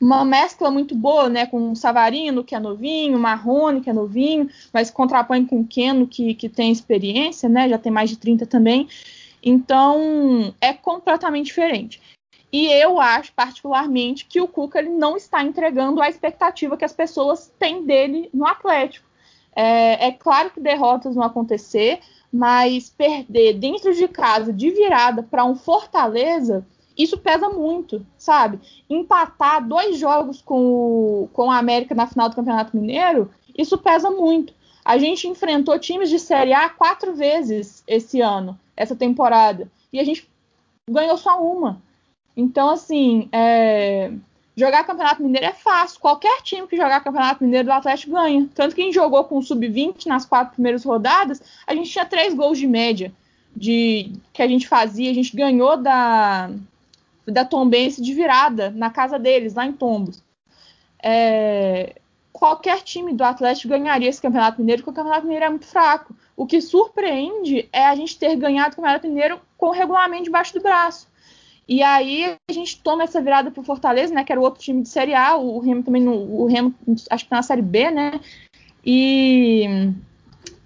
uma 0.04 0.26
mescla 0.26 0.70
muito 0.70 0.94
boa, 0.94 1.30
né, 1.30 1.46
com 1.46 1.72
o 1.72 1.76
Savarino, 1.76 2.44
que 2.44 2.54
é 2.54 2.60
novinho, 2.60 3.18
o 3.18 3.22
Marrone, 3.22 3.80
que 3.80 3.90
é 3.90 3.94
novinho, 3.94 4.50
mas 4.74 4.92
contrapõe 4.92 5.46
com 5.46 5.62
o 5.62 5.66
Keno, 5.68 6.06
que, 6.06 6.34
que 6.34 6.50
tem 6.50 6.72
experiência, 6.72 7.48
né, 7.48 7.70
já 7.70 7.78
tem 7.78 7.92
mais 7.92 8.10
de 8.10 8.18
30 8.18 8.46
também. 8.46 8.88
Então, 9.42 10.54
é 10.60 10.74
completamente 10.74 11.48
diferente. 11.48 12.02
E 12.52 12.68
eu 12.68 13.00
acho, 13.00 13.32
particularmente, 13.34 14.26
que 14.26 14.42
o 14.42 14.48
Cuca 14.48 14.80
ele 14.80 14.90
não 14.90 15.16
está 15.16 15.42
entregando 15.42 16.02
a 16.02 16.10
expectativa 16.10 16.78
que 16.78 16.86
as 16.86 16.94
pessoas 16.94 17.52
têm 17.58 17.86
dele 17.86 18.30
no 18.34 18.46
Atlético. 18.46 19.08
É, 19.56 20.08
é 20.08 20.12
claro 20.12 20.52
que 20.52 20.60
derrotas 20.60 21.16
vão 21.16 21.24
acontecer, 21.24 22.00
mas 22.32 22.90
perder 22.90 23.54
dentro 23.54 23.94
de 23.94 24.08
casa 24.08 24.52
de 24.52 24.70
virada 24.70 25.24
para 25.24 25.46
um 25.46 25.56
Fortaleza 25.56 26.66
isso 26.98 27.18
pesa 27.18 27.50
muito, 27.50 28.06
sabe? 28.18 28.60
Empatar 28.90 29.66
dois 29.68 29.98
jogos 29.98 30.42
com 30.42 31.24
o, 31.24 31.30
com 31.34 31.52
a 31.52 31.58
América 31.58 31.96
na 31.96 32.08
final 32.08 32.30
do 32.30 32.36
Campeonato 32.36 32.76
Mineiro, 32.78 33.32
isso 33.58 33.78
pesa 33.78 34.10
muito. 34.10 34.54
A 34.86 34.98
gente 34.98 35.28
enfrentou 35.28 35.80
times 35.80 36.10
de 36.10 36.20
Série 36.20 36.54
A 36.54 36.70
quatro 36.70 37.16
vezes 37.16 37.84
esse 37.88 38.22
ano, 38.22 38.60
essa 38.76 38.96
temporada, 38.96 39.72
e 39.92 40.00
a 40.00 40.04
gente 40.04 40.28
ganhou 40.90 41.18
só 41.18 41.42
uma. 41.42 41.82
Então, 42.36 42.70
assim, 42.70 43.30
é... 43.32 44.12
jogar 44.56 44.84
Campeonato 44.84 45.24
Mineiro 45.24 45.48
é 45.48 45.54
fácil. 45.54 46.00
Qualquer 46.00 46.42
time 46.42 46.68
que 46.68 46.76
jogar 46.76 47.04
Campeonato 47.04 47.44
Mineiro 47.44 47.68
do 47.68 47.72
Atlético 47.72 48.14
ganha. 48.14 48.50
Tanto 48.54 48.76
que 48.76 48.82
a 48.82 48.86
gente 48.86 48.96
jogou 48.96 49.24
com 49.24 49.38
o 49.38 49.42
Sub-20 49.42 50.08
nas 50.08 50.26
quatro 50.26 50.54
primeiras 50.54 50.84
rodadas, 50.84 51.42
a 51.66 51.74
gente 51.76 51.90
tinha 51.90 52.06
três 52.06 52.34
gols 52.34 52.58
de 52.58 52.68
média 52.68 53.14
de 53.56 54.14
que 54.34 54.42
a 54.42 54.48
gente 54.48 54.68
fazia. 54.68 55.12
A 55.12 55.14
gente 55.14 55.36
ganhou 55.36 55.78
da, 55.78 56.50
da 57.26 57.46
Tombense 57.46 58.02
de 58.02 58.14
virada 58.14 58.70
na 58.72 58.90
casa 58.90 59.18
deles, 59.18 59.54
lá 59.54 59.66
em 59.66 59.74
Tombos. 59.74 60.24
É, 61.02 61.96
qualquer 62.32 62.82
time 62.82 63.14
do 63.14 63.24
Atlético 63.24 63.70
ganharia 63.70 64.10
esse 64.10 64.22
Campeonato 64.22 64.60
Mineiro, 64.60 64.82
porque 64.82 64.92
o 64.92 64.94
Campeonato 64.94 65.26
Mineiro 65.26 65.46
é 65.46 65.50
muito 65.50 65.66
fraco. 65.66 66.16
O 66.36 66.46
que 66.46 66.60
surpreende 66.60 67.70
é 67.72 67.86
a 67.86 67.96
gente 67.96 68.18
ter 68.18 68.36
ganhado 68.36 68.74
o 68.74 68.76
Campeonato 68.78 69.08
Mineiro 69.08 69.40
com 69.58 69.68
o 69.68 69.72
regulamento 69.72 70.24
debaixo 70.24 70.54
do 70.54 70.62
braço. 70.62 71.08
E 71.68 71.82
aí 71.82 72.38
a 72.50 72.54
gente 72.54 72.82
toma 72.82 73.04
essa 73.04 73.22
virada 73.22 73.50
para 73.50 73.62
o 73.62 73.64
Fortaleza, 73.64 74.14
né? 74.14 74.24
Que 74.24 74.32
era 74.34 74.42
o 74.42 74.44
outro 74.44 74.62
time 74.62 74.82
de 74.82 74.90
Série 74.90 75.14
A, 75.14 75.38
o 75.38 75.60
Remo 75.60 75.84
também 75.84 76.02
no, 76.02 76.14
o 76.14 76.46
Remo 76.46 76.74
acho 77.10 77.24
que 77.24 77.30
tá 77.30 77.38
na 77.38 77.44
Série 77.44 77.62
B, 77.62 77.90
né? 77.90 78.20
E, 78.86 79.66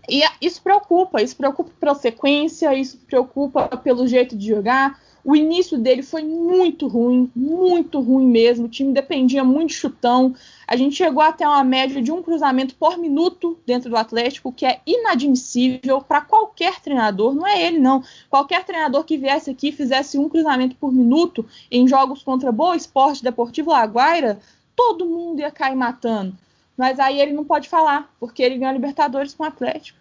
e 0.10 0.24
isso 0.42 0.62
preocupa, 0.62 1.22
isso 1.22 1.36
preocupa 1.36 1.70
pela 1.80 1.94
sequência, 1.94 2.74
isso 2.74 2.98
preocupa 3.06 3.68
pelo 3.78 4.08
jeito 4.08 4.36
de 4.36 4.48
jogar. 4.48 5.00
O 5.28 5.36
início 5.36 5.78
dele 5.78 6.04
foi 6.04 6.24
muito 6.24 6.88
ruim, 6.88 7.30
muito 7.36 8.00
ruim 8.00 8.26
mesmo. 8.26 8.66
O 8.66 8.70
time 8.70 8.94
dependia 8.94 9.44
muito 9.44 9.72
de 9.72 9.76
chutão. 9.76 10.34
A 10.66 10.78
gente 10.78 10.96
chegou 10.96 11.22
até 11.22 11.46
uma 11.46 11.66
média 11.66 12.02
de 12.02 12.14
um 12.14 12.24
cruzamento 12.24 12.74
por 12.76 12.98
minuto 12.98 13.60
dentro 13.66 13.90
do 13.90 13.98
Atlético, 13.98 14.54
que 14.54 14.66
é 14.66 14.80
inadmissível 14.88 16.00
para 16.00 16.22
qualquer 16.22 16.80
treinador. 16.80 17.36
Não 17.36 17.46
é 17.46 17.62
ele, 17.62 17.78
não. 17.78 18.02
Qualquer 18.30 18.64
treinador 18.64 19.04
que 19.04 19.18
viesse 19.18 19.50
aqui 19.50 19.70
fizesse 19.74 20.18
um 20.18 20.30
cruzamento 20.30 20.78
por 20.78 20.94
minuto 20.94 21.46
em 21.70 21.86
jogos 21.86 22.24
contra 22.24 22.50
Boa 22.50 22.78
Esporte, 22.78 23.22
Deportivo 23.22 23.72
Laguaira, 23.72 24.40
todo 24.78 25.06
mundo 25.06 25.42
ia 25.42 25.52
cair 25.52 25.76
matando. 25.76 26.38
Mas 26.78 27.02
aí 27.02 27.20
ele 27.20 27.34
não 27.34 27.44
pode 27.44 27.68
falar, 27.68 28.10
porque 28.18 28.42
ele 28.42 28.58
ganhou 28.58 28.70
a 28.70 28.74
Libertadores 28.74 29.34
com 29.34 29.44
o 29.44 29.48
Atlético. 29.48 30.00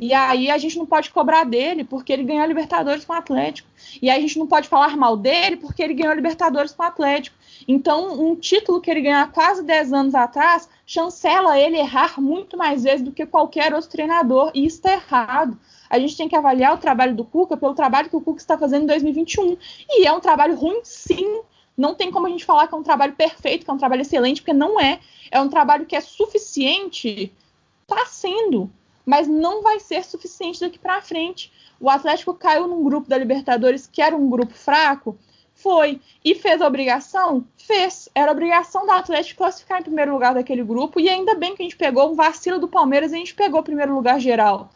E 0.00 0.14
aí 0.14 0.50
a 0.50 0.56
gente 0.56 0.78
não 0.78 0.86
pode 0.86 1.10
cobrar 1.10 1.44
dele 1.44 1.84
porque 1.84 2.12
ele 2.12 2.24
ganhou 2.24 2.42
a 2.42 2.46
Libertadores 2.46 3.04
com 3.04 3.12
o 3.12 3.16
Atlético. 3.16 3.68
E 4.00 4.08
aí 4.08 4.18
a 4.18 4.20
gente 4.20 4.38
não 4.38 4.46
pode 4.46 4.66
falar 4.66 4.96
mal 4.96 5.16
dele 5.16 5.56
porque 5.56 5.82
ele 5.82 5.92
ganhou 5.92 6.12
a 6.12 6.14
Libertadores 6.14 6.72
com 6.72 6.82
o 6.82 6.86
Atlético. 6.86 7.36
Então, 7.68 8.20
um 8.20 8.34
título 8.34 8.80
que 8.80 8.90
ele 8.90 9.02
ganhou 9.02 9.20
há 9.20 9.26
quase 9.26 9.62
10 9.62 9.92
anos 9.92 10.14
atrás 10.14 10.68
chancela 10.86 11.58
ele 11.58 11.76
errar 11.76 12.20
muito 12.20 12.56
mais 12.56 12.82
vezes 12.82 13.02
do 13.02 13.12
que 13.12 13.26
qualquer 13.26 13.74
outro 13.74 13.90
treinador, 13.90 14.50
e 14.54 14.64
isso 14.64 14.76
está 14.76 14.94
errado. 14.94 15.58
A 15.88 15.98
gente 15.98 16.16
tem 16.16 16.28
que 16.28 16.34
avaliar 16.34 16.74
o 16.74 16.78
trabalho 16.78 17.14
do 17.14 17.24
Cuca 17.24 17.56
pelo 17.56 17.74
trabalho 17.74 18.08
que 18.08 18.16
o 18.16 18.20
Cuca 18.20 18.40
está 18.40 18.56
fazendo 18.56 18.84
em 18.84 18.86
2021. 18.86 19.58
E 19.90 20.06
é 20.06 20.12
um 20.12 20.20
trabalho 20.20 20.56
ruim, 20.56 20.80
sim. 20.82 21.42
Não 21.76 21.94
tem 21.94 22.10
como 22.10 22.26
a 22.26 22.30
gente 22.30 22.46
falar 22.46 22.66
que 22.66 22.74
é 22.74 22.78
um 22.78 22.82
trabalho 22.82 23.12
perfeito, 23.12 23.64
que 23.64 23.70
é 23.70 23.74
um 23.74 23.78
trabalho 23.78 24.00
excelente, 24.00 24.40
porque 24.40 24.54
não 24.54 24.80
é. 24.80 25.00
É 25.30 25.38
um 25.40 25.48
trabalho 25.48 25.84
que 25.84 25.94
é 25.94 26.00
suficiente, 26.00 27.32
está 27.82 28.06
sendo, 28.06 28.70
mas 29.04 29.26
não 29.28 29.62
vai 29.62 29.80
ser 29.80 30.04
suficiente 30.04 30.60
daqui 30.60 30.78
para 30.78 31.02
frente. 31.02 31.52
O 31.80 31.90
Atlético 31.90 32.34
caiu 32.34 32.66
num 32.66 32.84
grupo 32.84 33.08
da 33.08 33.18
Libertadores 33.18 33.86
que 33.86 34.00
era 34.00 34.16
um 34.16 34.30
grupo 34.30 34.54
fraco, 34.54 35.18
foi. 35.54 36.00
E 36.24 36.34
fez 36.34 36.60
a 36.60 36.66
obrigação? 36.66 37.44
Fez. 37.56 38.08
Era 38.14 38.32
obrigação 38.32 38.84
do 38.84 38.92
Atlético 38.92 39.38
classificar 39.38 39.80
em 39.80 39.84
primeiro 39.84 40.12
lugar 40.12 40.34
daquele 40.34 40.62
grupo. 40.62 40.98
E 40.98 41.08
ainda 41.08 41.34
bem 41.34 41.54
que 41.54 41.62
a 41.62 41.64
gente 41.64 41.76
pegou 41.76 42.10
um 42.10 42.14
vacilo 42.14 42.58
do 42.58 42.68
Palmeiras 42.68 43.12
e 43.12 43.14
a 43.14 43.18
gente 43.18 43.34
pegou 43.34 43.60
o 43.60 43.64
primeiro 43.64 43.94
lugar 43.94 44.20
geral. 44.20 44.70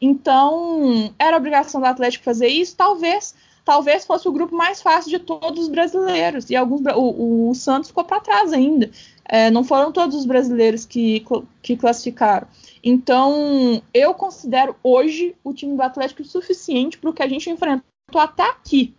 Então, 0.00 1.12
era 1.18 1.36
obrigação 1.36 1.80
do 1.80 1.86
Atlético 1.86 2.24
fazer 2.24 2.48
isso? 2.48 2.76
Talvez. 2.76 3.34
Talvez 3.64 4.06
fosse 4.06 4.26
o 4.26 4.32
grupo 4.32 4.54
mais 4.54 4.80
fácil 4.80 5.10
de 5.10 5.18
todos 5.18 5.64
os 5.64 5.68
brasileiros. 5.68 6.48
E 6.48 6.56
alguns 6.56 6.80
o, 6.94 7.50
o 7.50 7.54
Santos 7.54 7.88
ficou 7.88 8.04
para 8.04 8.20
trás 8.20 8.52
ainda. 8.52 8.90
É, 9.28 9.50
não 9.50 9.62
foram 9.62 9.92
todos 9.92 10.16
os 10.16 10.24
brasileiros 10.24 10.86
que, 10.86 11.26
que 11.60 11.76
classificaram. 11.76 12.46
Então, 12.82 13.82
eu 13.92 14.14
considero 14.14 14.76
hoje 14.82 15.34
o 15.42 15.52
time 15.52 15.76
do 15.76 15.82
Atlético 15.82 16.24
suficiente 16.24 16.98
para 16.98 17.10
o 17.10 17.12
que 17.12 17.22
a 17.22 17.28
gente 17.28 17.50
enfrentou 17.50 17.82
até 18.16 18.44
aqui. 18.44 18.94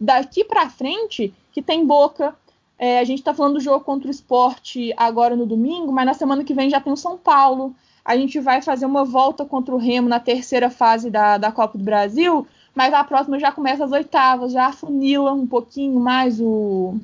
Daqui 0.00 0.44
para 0.44 0.70
frente, 0.70 1.34
que 1.52 1.60
tem 1.60 1.86
Boca. 1.86 2.34
É, 2.78 2.98
a 2.98 3.04
gente 3.04 3.18
está 3.18 3.34
falando 3.34 3.54
do 3.54 3.60
jogo 3.60 3.84
contra 3.84 4.08
o 4.08 4.10
esporte 4.10 4.92
agora 4.96 5.36
no 5.36 5.44
domingo, 5.44 5.92
mas 5.92 6.06
na 6.06 6.14
semana 6.14 6.42
que 6.42 6.54
vem 6.54 6.70
já 6.70 6.80
tem 6.80 6.92
o 6.92 6.96
São 6.96 7.18
Paulo. 7.18 7.74
A 8.02 8.16
gente 8.16 8.40
vai 8.40 8.62
fazer 8.62 8.86
uma 8.86 9.04
volta 9.04 9.44
contra 9.44 9.74
o 9.74 9.78
Remo 9.78 10.08
na 10.08 10.18
terceira 10.18 10.70
fase 10.70 11.10
da, 11.10 11.36
da 11.36 11.52
Copa 11.52 11.76
do 11.76 11.84
Brasil, 11.84 12.46
mas 12.74 12.94
a 12.94 13.04
próxima 13.04 13.38
já 13.38 13.52
começa 13.52 13.84
as 13.84 13.92
oitavas, 13.92 14.52
já 14.52 14.66
afunila 14.66 15.32
um 15.32 15.46
pouquinho 15.46 16.00
mais 16.00 16.40
o, 16.40 16.96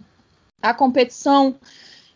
a 0.62 0.72
competição. 0.72 1.54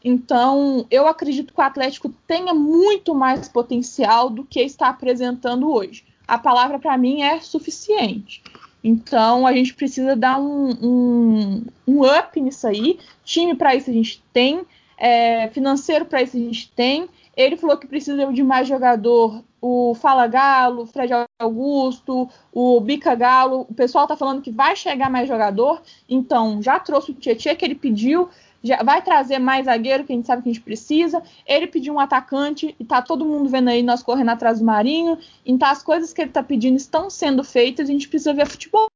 Então, 0.03 0.87
eu 0.91 1.07
acredito 1.07 1.53
que 1.53 1.61
o 1.61 1.65
Atlético 1.65 2.09
tenha 2.27 2.55
muito 2.55 3.15
mais 3.15 3.49
potencial 3.49 4.31
do 4.31 4.45
que 4.45 4.61
está 4.61 4.89
apresentando 4.89 5.71
hoje. 5.71 6.05
A 6.27 6.39
palavra 6.39 6.79
para 6.79 6.97
mim 6.97 7.23
é 7.23 7.41
suficiente. 7.41 8.43
Então, 8.83 9.47
a 9.47 9.53
gente 9.53 9.75
precisa 9.75 10.17
dar 10.17 10.41
um, 10.41 10.71
um, 10.83 11.65
um 11.87 12.03
up 12.03 12.41
nisso 12.41 12.67
aí. 12.67 12.99
Time 13.25 13.55
para 13.55 13.75
isso 13.75 13.91
a 13.91 13.93
gente 13.93 14.23
tem, 14.33 14.63
é, 14.97 15.49
financeiro 15.49 16.07
para 16.07 16.23
isso 16.23 16.37
a 16.37 16.41
gente 16.41 16.71
tem. 16.73 17.09
Ele 17.37 17.57
falou 17.57 17.77
que 17.77 17.87
precisa 17.87 18.27
de 18.33 18.43
mais 18.43 18.67
jogador. 18.67 19.43
O 19.63 19.95
Fala 19.95 20.27
Galo, 20.27 20.83
o 20.83 20.87
Fred 20.87 21.13
Augusto, 21.39 22.29
o 22.53 22.81
Bica 22.81 23.15
Galo. 23.15 23.67
O 23.69 23.75
pessoal 23.75 24.07
tá 24.07 24.17
falando 24.17 24.41
que 24.41 24.51
vai 24.51 24.75
chegar 24.75 25.11
mais 25.11 25.29
jogador. 25.29 25.83
Então, 26.09 26.63
já 26.63 26.79
trouxe 26.81 27.11
o 27.11 27.15
Tietchan 27.15 27.55
que 27.55 27.65
ele 27.65 27.75
pediu 27.75 28.29
já 28.63 28.83
vai 28.83 29.01
trazer 29.03 29.39
mais 29.39 29.65
zagueiro, 29.65 30.05
que 30.05 30.13
a 30.13 30.17
gente 30.17 30.27
sabe 30.27 30.43
que 30.43 30.51
a 30.51 30.53
gente 30.53 30.63
precisa. 30.63 31.23
Ele 31.47 31.67
pediu 31.67 31.95
um 31.95 32.01
atacante 32.01 32.75
e 32.79 32.85
tá 32.85 33.01
todo 33.01 33.25
mundo 33.25 33.49
vendo 33.49 33.69
aí 33.69 33.83
nós 33.83 34.03
correndo 34.03 34.31
atrás 34.31 34.59
do 34.59 34.65
Marinho. 34.65 35.19
Então 35.45 35.69
as 35.69 35.83
coisas 35.83 36.13
que 36.13 36.21
ele 36.21 36.31
tá 36.31 36.43
pedindo 36.43 36.77
estão 36.77 37.09
sendo 37.09 37.43
feitas, 37.43 37.89
a 37.89 37.93
gente 37.93 38.09
precisa 38.09 38.35
ver 38.35 38.47
futebol. 38.47 38.91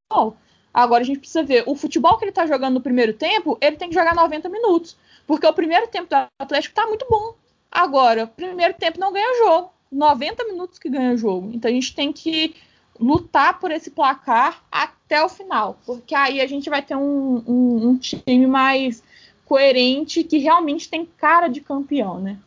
Agora 0.73 1.03
a 1.03 1.05
gente 1.05 1.19
precisa 1.19 1.41
ver 1.41 1.63
o 1.65 1.73
futebol 1.73 2.17
que 2.17 2.25
ele 2.25 2.31
tá 2.31 2.45
jogando 2.45 2.73
no 2.75 2.81
primeiro 2.81 3.13
tempo, 3.13 3.57
ele 3.61 3.77
tem 3.77 3.87
que 3.87 3.95
jogar 3.95 4.13
90 4.13 4.49
minutos, 4.49 4.97
porque 5.25 5.47
o 5.47 5.53
primeiro 5.53 5.87
tempo 5.87 6.09
do 6.09 6.27
Atlético 6.37 6.75
tá 6.75 6.85
muito 6.85 7.05
bom. 7.09 7.33
Agora, 7.71 8.27
primeiro 8.27 8.73
tempo 8.73 8.99
não 8.99 9.13
ganha 9.13 9.45
jogo, 9.45 9.71
90 9.89 10.43
minutos 10.43 10.77
que 10.77 10.89
ganha 10.89 11.15
jogo. 11.15 11.49
Então 11.53 11.71
a 11.71 11.73
gente 11.73 11.95
tem 11.95 12.11
que 12.11 12.55
lutar 12.99 13.57
por 13.57 13.71
esse 13.71 13.89
placar 13.89 14.63
até 14.69 15.23
o 15.23 15.29
final, 15.29 15.79
porque 15.85 16.13
aí 16.13 16.41
a 16.41 16.47
gente 16.47 16.69
vai 16.69 16.81
ter 16.81 16.95
um, 16.95 17.43
um, 17.47 17.89
um 17.89 17.97
time 17.97 18.45
mais 18.45 19.01
coerente 19.45 20.23
que 20.23 20.37
realmente 20.37 20.89
tem 20.89 21.05
cara 21.05 21.47
de 21.47 21.61
campeão, 21.61 22.19
né? 22.19 22.39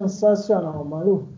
Sensacional, 0.00 0.84
Maru. 0.84 1.28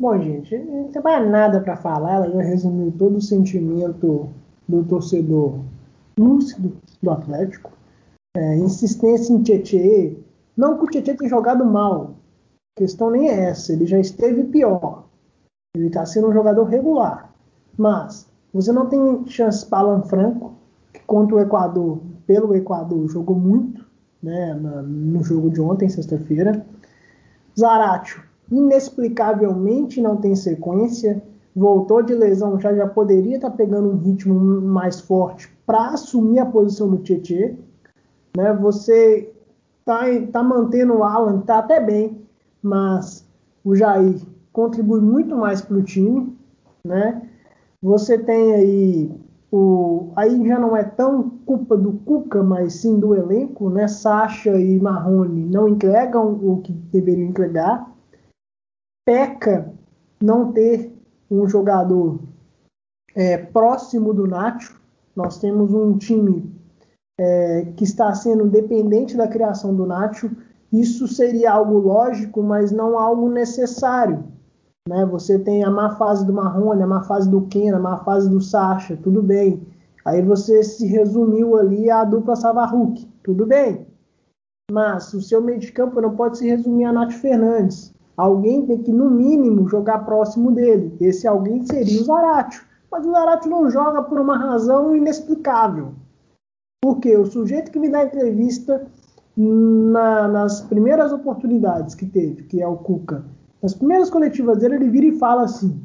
Bom, 0.00 0.20
gente, 0.20 0.58
não 0.58 0.90
tem 0.90 1.00
mais 1.00 1.30
nada 1.30 1.60
para 1.60 1.76
falar. 1.76 2.14
Ela 2.14 2.30
já 2.30 2.42
resumiu 2.42 2.92
todo 2.98 3.16
o 3.16 3.22
sentimento 3.22 4.28
do 4.68 4.84
torcedor 4.84 5.60
lúcido 6.18 6.76
do 7.00 7.10
Atlético. 7.10 7.72
É, 8.36 8.56
insistência 8.56 9.32
em 9.32 9.42
Tietê. 9.42 10.18
Não 10.56 10.76
que 10.76 10.84
o 10.84 10.90
Tietê 10.90 11.14
tenha 11.14 11.30
jogado 11.30 11.64
mal. 11.64 12.14
A 12.76 12.80
questão 12.80 13.10
nem 13.10 13.28
é 13.28 13.44
essa. 13.44 13.72
Ele 13.72 13.86
já 13.86 13.98
esteve 13.98 14.42
pior. 14.44 15.04
Ele 15.76 15.86
está 15.86 16.04
sendo 16.04 16.28
um 16.28 16.32
jogador 16.32 16.64
regular. 16.64 17.32
Mas 17.78 18.28
você 18.52 18.72
não 18.72 18.88
tem 18.88 19.24
chance 19.26 19.64
para 19.64 19.78
Alan 19.78 20.02
Franco, 20.02 20.54
que 20.92 21.00
contra 21.00 21.36
o 21.36 21.40
Equador 21.40 22.00
pelo 22.26 22.54
Equador 22.54 23.08
jogou 23.08 23.36
muito 23.36 23.84
né, 24.22 24.54
no 24.54 25.22
jogo 25.22 25.50
de 25.50 25.60
ontem, 25.60 25.88
sexta-feira. 25.88 26.64
Zaratio, 27.58 28.22
inexplicavelmente 28.50 30.00
não 30.00 30.16
tem 30.16 30.34
sequência, 30.34 31.22
voltou 31.54 32.02
de 32.02 32.14
lesão, 32.14 32.58
já, 32.58 32.74
já 32.74 32.88
poderia 32.88 33.36
estar 33.36 33.50
tá 33.50 33.56
pegando 33.56 33.90
um 33.90 33.98
ritmo 33.98 34.34
mais 34.34 35.00
forte 35.00 35.54
para 35.66 35.90
assumir 35.90 36.38
a 36.38 36.46
posição 36.46 36.88
do 36.88 36.98
Tietê. 36.98 37.54
Né? 38.36 38.52
Você 38.54 39.32
tá, 39.84 40.02
tá 40.32 40.42
mantendo 40.42 40.94
o 40.94 41.04
Alan, 41.04 41.40
tá 41.40 41.58
até 41.58 41.80
bem, 41.80 42.22
mas 42.62 43.24
o 43.64 43.76
Jair 43.76 44.20
contribui 44.52 45.00
muito 45.00 45.36
mais 45.36 45.60
para 45.60 45.76
o 45.76 45.82
time. 45.82 46.36
Né? 46.84 47.22
Você 47.82 48.18
tem 48.18 48.54
aí 48.54 49.12
o, 49.56 50.12
aí 50.16 50.44
já 50.48 50.58
não 50.58 50.76
é 50.76 50.82
tão 50.82 51.30
culpa 51.46 51.76
do 51.76 51.92
Cuca, 51.92 52.42
mas 52.42 52.74
sim 52.74 52.98
do 52.98 53.14
elenco, 53.14 53.70
né? 53.70 53.86
Sacha 53.86 54.58
e 54.58 54.80
Marrone 54.80 55.44
não 55.46 55.68
entregam 55.68 56.32
o 56.32 56.60
que 56.60 56.72
deveriam 56.72 57.28
entregar. 57.28 57.88
Peca 59.06 59.72
não 60.20 60.50
ter 60.52 60.92
um 61.30 61.46
jogador 61.46 62.18
é, 63.14 63.38
próximo 63.38 64.12
do 64.12 64.26
Nacho. 64.26 64.82
Nós 65.14 65.38
temos 65.38 65.72
um 65.72 65.96
time 65.96 66.52
é, 67.20 67.66
que 67.76 67.84
está 67.84 68.12
sendo 68.12 68.48
dependente 68.48 69.16
da 69.16 69.28
criação 69.28 69.72
do 69.72 69.86
Nacho. 69.86 70.32
Isso 70.72 71.06
seria 71.06 71.52
algo 71.52 71.78
lógico, 71.78 72.42
mas 72.42 72.72
não 72.72 72.98
algo 72.98 73.30
necessário. 73.30 74.24
Né? 74.86 75.04
Você 75.06 75.38
tem 75.38 75.64
a 75.64 75.70
má 75.70 75.96
fase 75.96 76.26
do 76.26 76.32
Marrone, 76.32 76.82
a 76.82 76.86
má 76.86 77.02
fase 77.02 77.30
do 77.30 77.46
Ken, 77.46 77.70
a 77.70 77.78
má 77.78 78.04
fase 78.04 78.28
do 78.28 78.40
Sacha, 78.40 78.98
tudo 79.02 79.22
bem. 79.22 79.66
Aí 80.04 80.20
você 80.20 80.62
se 80.62 80.86
resumiu 80.86 81.56
ali 81.56 81.90
a 81.90 82.04
dupla 82.04 82.36
Savaruk, 82.36 83.08
tudo 83.22 83.46
bem. 83.46 83.86
Mas 84.70 85.14
o 85.14 85.22
seu 85.22 85.40
meio 85.40 85.58
de 85.58 85.72
campo 85.72 86.00
não 86.00 86.14
pode 86.14 86.36
se 86.36 86.46
resumir 86.46 86.84
a 86.84 86.92
Nath 86.92 87.12
Fernandes. 87.12 87.94
Alguém 88.14 88.66
tem 88.66 88.82
que, 88.82 88.92
no 88.92 89.10
mínimo, 89.10 89.68
jogar 89.68 90.04
próximo 90.04 90.52
dele. 90.52 90.94
Esse 91.00 91.26
alguém 91.26 91.64
seria 91.64 92.00
o 92.00 92.04
Zaratio. 92.04 92.62
Mas 92.90 93.06
o 93.06 93.10
Zaratio 93.10 93.50
não 93.50 93.70
joga 93.70 94.02
por 94.02 94.20
uma 94.20 94.36
razão 94.36 94.94
inexplicável. 94.94 95.94
Porque 96.82 97.16
o 97.16 97.24
sujeito 97.24 97.72
que 97.72 97.78
me 97.78 97.88
dá 97.88 98.04
entrevista 98.04 98.86
na, 99.36 100.28
nas 100.28 100.60
primeiras 100.60 101.10
oportunidades 101.10 101.94
que 101.94 102.06
teve, 102.06 102.44
que 102.44 102.62
é 102.62 102.68
o 102.68 102.76
Cuca, 102.76 103.24
nas 103.64 103.72
primeiras 103.72 104.10
coletivas 104.10 104.58
dele, 104.58 104.74
ele 104.74 104.90
vira 104.90 105.06
e 105.06 105.18
fala 105.18 105.44
assim: 105.44 105.82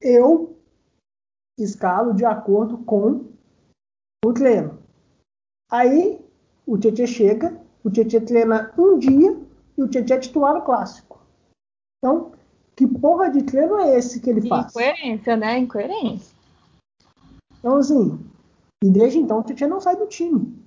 eu 0.00 0.56
escalo 1.58 2.14
de 2.14 2.24
acordo 2.24 2.78
com 2.78 3.26
o 4.24 4.32
treino. 4.32 4.78
Aí 5.70 6.18
o 6.66 6.78
Tietchan 6.78 7.06
chega, 7.06 7.60
o 7.84 7.90
Tietchan 7.90 8.24
treina 8.24 8.72
um 8.78 8.98
dia 8.98 9.38
e 9.76 9.82
o 9.82 9.86
Tietchan 9.86 10.14
é 10.14 10.18
titular 10.18 10.54
no 10.54 10.62
clássico. 10.62 11.20
Então, 11.98 12.32
que 12.74 12.86
porra 12.86 13.28
de 13.28 13.42
treino 13.42 13.78
é 13.78 13.98
esse 13.98 14.20
que 14.20 14.30
ele 14.30 14.48
faz? 14.48 14.70
Incoerência, 14.70 15.36
né? 15.36 15.58
Incoerência. 15.58 16.34
Então, 17.58 17.76
assim, 17.76 18.18
e 18.82 18.88
desde 18.88 19.18
então 19.18 19.40
o 19.40 19.42
Tietchan 19.42 19.68
não 19.68 19.80
sai 19.82 19.94
do 19.94 20.06
time. 20.06 20.58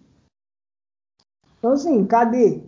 Então, 1.57 1.71
assim, 1.71 2.05
cadê? 2.05 2.61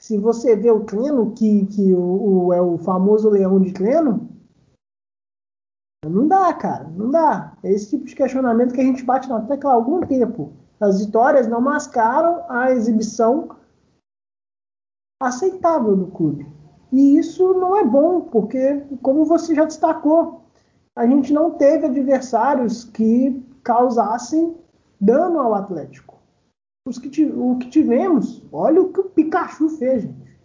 Se 0.00 0.16
você 0.16 0.56
vê 0.56 0.70
o 0.70 0.84
Cleno, 0.84 1.32
que, 1.32 1.66
que 1.66 1.94
o, 1.94 2.46
o, 2.46 2.52
é 2.54 2.60
o 2.60 2.78
famoso 2.78 3.28
leão 3.28 3.60
de 3.60 3.70
Cleno, 3.70 4.30
não 6.02 6.26
dá, 6.26 6.52
cara, 6.54 6.88
não 6.88 7.10
dá. 7.10 7.54
É 7.62 7.70
esse 7.70 7.90
tipo 7.90 8.06
de 8.06 8.16
questionamento 8.16 8.72
que 8.72 8.80
a 8.80 8.84
gente 8.84 9.04
bate 9.04 9.28
na 9.28 9.42
tecla 9.42 9.70
há 9.72 9.74
algum 9.74 10.00
tempo. 10.00 10.54
As 10.80 11.04
vitórias 11.04 11.46
não 11.46 11.60
mascaram 11.60 12.42
a 12.48 12.72
exibição 12.72 13.50
aceitável 15.22 15.94
do 15.94 16.06
clube. 16.06 16.50
E 16.90 17.18
isso 17.18 17.52
não 17.52 17.76
é 17.76 17.84
bom, 17.84 18.22
porque, 18.22 18.82
como 19.02 19.26
você 19.26 19.54
já 19.54 19.66
destacou, 19.66 20.46
a 20.96 21.06
gente 21.06 21.30
não 21.30 21.50
teve 21.50 21.84
adversários 21.84 22.84
que 22.84 23.38
causassem 23.62 24.56
dano 24.98 25.38
ao 25.38 25.54
Atlético 25.54 26.19
os 26.90 26.98
que, 26.98 27.24
o 27.24 27.56
que 27.58 27.70
tivemos, 27.70 28.42
olha 28.52 28.82
o 28.82 28.92
que 28.92 29.00
o 29.00 29.08
Pikachu 29.08 29.68
fez, 29.68 30.02
gente. 30.02 30.38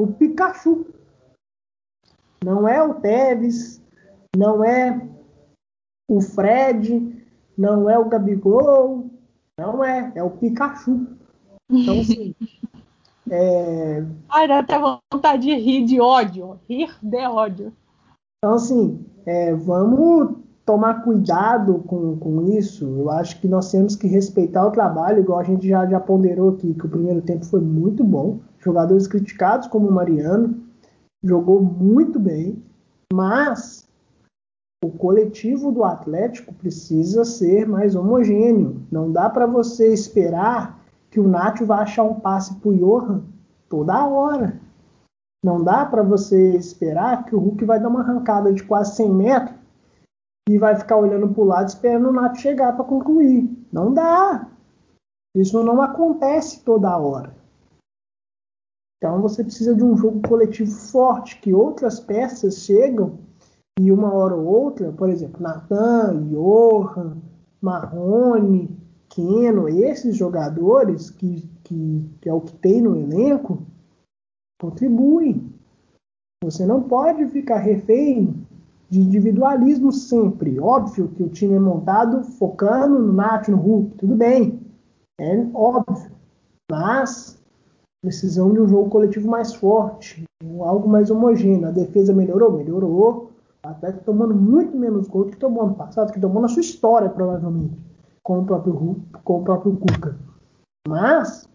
o 0.00 0.06
Pikachu. 0.06 0.86
Não 2.42 2.66
é 2.66 2.82
o 2.82 2.94
Tevez, 2.94 3.80
não 4.36 4.64
é 4.64 5.08
o 6.10 6.20
Fred, 6.20 7.24
não 7.56 7.88
é 7.88 7.98
o 7.98 8.08
Gabigol, 8.08 9.10
não 9.58 9.84
é, 9.84 10.10
é 10.16 10.22
o 10.22 10.30
Pikachu. 10.30 11.06
Então, 11.70 12.00
assim. 12.00 12.34
é... 13.30 14.04
Ai, 14.30 14.48
dá 14.48 14.58
até 14.60 14.78
vontade 14.78 15.42
de 15.42 15.54
rir 15.54 15.84
de 15.84 16.00
ódio. 16.00 16.58
Rir 16.68 16.96
de 17.02 17.26
ódio. 17.26 17.72
Então, 18.38 18.54
assim, 18.54 19.06
é, 19.26 19.54
vamos 19.54 20.38
tomar 20.64 21.02
cuidado 21.02 21.82
com, 21.86 22.16
com 22.16 22.42
isso. 22.42 22.84
Eu 22.84 23.10
acho 23.10 23.40
que 23.40 23.48
nós 23.48 23.70
temos 23.70 23.96
que 23.96 24.06
respeitar 24.06 24.66
o 24.66 24.70
trabalho, 24.70 25.20
igual 25.20 25.40
a 25.40 25.44
gente 25.44 25.68
já, 25.68 25.86
já 25.86 26.00
ponderou 26.00 26.50
aqui, 26.50 26.74
que 26.74 26.86
o 26.86 26.90
primeiro 26.90 27.20
tempo 27.20 27.44
foi 27.44 27.60
muito 27.60 28.04
bom. 28.04 28.38
Jogadores 28.58 29.06
criticados 29.06 29.66
como 29.68 29.88
o 29.88 29.92
Mariano 29.92 30.60
jogou 31.22 31.60
muito 31.60 32.18
bem, 32.18 32.62
mas 33.12 33.88
o 34.84 34.90
coletivo 34.90 35.70
do 35.70 35.84
Atlético 35.84 36.52
precisa 36.54 37.24
ser 37.24 37.68
mais 37.68 37.94
homogêneo. 37.94 38.82
Não 38.90 39.10
dá 39.10 39.28
para 39.28 39.46
você 39.46 39.92
esperar 39.92 40.80
que 41.10 41.20
o 41.20 41.28
Nacho 41.28 41.66
vá 41.66 41.82
achar 41.82 42.04
um 42.04 42.14
passe 42.14 42.54
para 42.54 42.70
o 42.70 42.76
Johan 42.76 43.22
toda 43.68 44.06
hora. 44.06 44.60
Não 45.44 45.62
dá 45.62 45.84
para 45.84 46.02
você 46.02 46.56
esperar 46.56 47.24
que 47.24 47.34
o 47.34 47.38
Hulk 47.38 47.64
vai 47.64 47.80
dar 47.80 47.88
uma 47.88 48.00
arrancada 48.00 48.52
de 48.52 48.62
quase 48.62 48.96
100 48.96 49.12
metros 49.12 49.61
e 50.48 50.58
vai 50.58 50.76
ficar 50.76 50.96
olhando 50.96 51.28
para 51.28 51.42
o 51.42 51.46
lado 51.46 51.68
esperando 51.68 52.08
o 52.08 52.12
Nath 52.12 52.36
chegar 52.36 52.74
para 52.74 52.84
concluir. 52.84 53.48
Não 53.72 53.92
dá. 53.92 54.48
Isso 55.36 55.62
não 55.62 55.80
acontece 55.80 56.62
toda 56.62 56.96
hora. 56.96 57.34
Então 58.98 59.20
você 59.20 59.42
precisa 59.42 59.74
de 59.74 59.82
um 59.82 59.96
jogo 59.96 60.20
coletivo 60.28 60.70
forte, 60.70 61.40
que 61.40 61.52
outras 61.52 61.98
peças 61.98 62.58
chegam 62.58 63.18
e 63.80 63.90
uma 63.90 64.12
hora 64.12 64.36
ou 64.36 64.44
outra, 64.44 64.92
por 64.92 65.08
exemplo, 65.08 65.42
Natan, 65.42 66.28
Johan, 66.28 67.16
Marrone, 67.60 68.78
Keno, 69.08 69.68
esses 69.68 70.16
jogadores 70.16 71.10
que, 71.10 71.48
que, 71.64 72.10
que 72.20 72.28
é 72.28 72.32
o 72.32 72.40
que 72.40 72.54
tem 72.56 72.80
no 72.82 72.96
elenco, 72.96 73.66
contribuem. 74.60 75.52
Você 76.44 76.66
não 76.66 76.82
pode 76.82 77.26
ficar 77.28 77.58
refém 77.58 78.46
de 78.92 79.00
individualismo 79.00 79.90
sempre. 79.90 80.60
Óbvio 80.60 81.08
que 81.08 81.22
o 81.22 81.28
time 81.30 81.54
é 81.54 81.58
montado 81.58 82.22
focando 82.22 82.98
no 82.98 83.10
Nath, 83.10 83.48
no 83.48 83.56
Hulk, 83.56 83.96
tudo 83.96 84.14
bem. 84.14 84.60
É 85.18 85.46
óbvio. 85.54 86.12
Mas 86.70 87.42
precisamos 88.02 88.52
de 88.52 88.60
um 88.60 88.68
jogo 88.68 88.90
coletivo 88.90 89.30
mais 89.30 89.54
forte, 89.54 90.24
algo 90.60 90.90
mais 90.90 91.10
homogêneo. 91.10 91.68
A 91.68 91.70
defesa 91.70 92.12
melhorou? 92.12 92.52
Melhorou. 92.52 93.30
O 93.64 93.68
Atlético 93.68 94.04
tomando 94.04 94.34
muito 94.34 94.76
menos 94.76 95.08
gol 95.08 95.24
do 95.24 95.30
que 95.30 95.38
tomou 95.38 95.62
ano 95.62 95.74
passado, 95.74 96.12
que 96.12 96.20
tomou 96.20 96.42
na 96.42 96.48
sua 96.48 96.60
história, 96.60 97.08
provavelmente, 97.08 97.78
com 98.22 98.40
o 98.40 98.44
próprio, 98.44 98.74
Hulk, 98.74 99.00
com 99.24 99.40
o 99.40 99.42
próprio 99.42 99.74
Cuca. 99.74 100.18
Mas, 100.86 101.48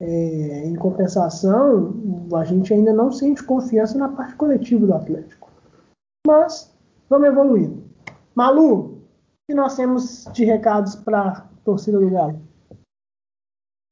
é, 0.00 0.64
em 0.64 0.76
compensação, 0.76 1.92
a 2.36 2.44
gente 2.44 2.72
ainda 2.72 2.92
não 2.92 3.10
sente 3.10 3.42
confiança 3.42 3.98
na 3.98 4.10
parte 4.10 4.36
coletiva 4.36 4.86
do 4.86 4.94
Atlético. 4.94 5.51
Mas 6.26 6.72
vamos 7.10 7.28
evoluindo. 7.28 7.82
Malu, 8.34 8.74
o 8.74 9.02
que 9.48 9.54
nós 9.54 9.74
temos 9.74 10.24
de 10.32 10.44
recados 10.44 10.94
para 10.94 11.48
torcida 11.64 11.98
do 11.98 12.10
Galo? 12.10 12.40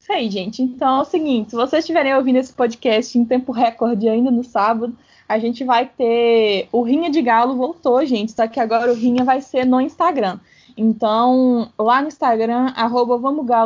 Isso 0.01 0.13
aí, 0.13 0.31
gente. 0.31 0.63
Então 0.63 0.99
é 0.99 1.03
o 1.03 1.05
seguinte: 1.05 1.51
se 1.51 1.57
vocês 1.57 1.85
estiverem 1.85 2.15
ouvindo 2.15 2.37
esse 2.37 2.53
podcast 2.53 3.19
em 3.19 3.25
tempo 3.25 3.51
recorde 3.53 4.09
ainda 4.09 4.31
no 4.31 4.45
sábado, 4.45 4.97
a 5.29 5.39
gente 5.39 5.65
vai 5.65 5.87
ter. 5.87 6.69
O 6.73 6.83
Rinha 6.83 7.11
de 7.11 7.21
Galo 7.21 7.57
voltou, 7.57 8.05
gente. 8.07 8.33
Só 8.33 8.47
que 8.47 8.61
agora 8.61 8.93
o 8.93 8.95
Rinha 8.95 9.25
vai 9.25 9.41
ser 9.41 9.67
no 9.67 9.81
Instagram. 9.81 10.39
Então, 10.77 11.71
lá 11.77 12.01
no 12.01 12.09
Instagram, 12.09 12.73
arroba 12.77 13.19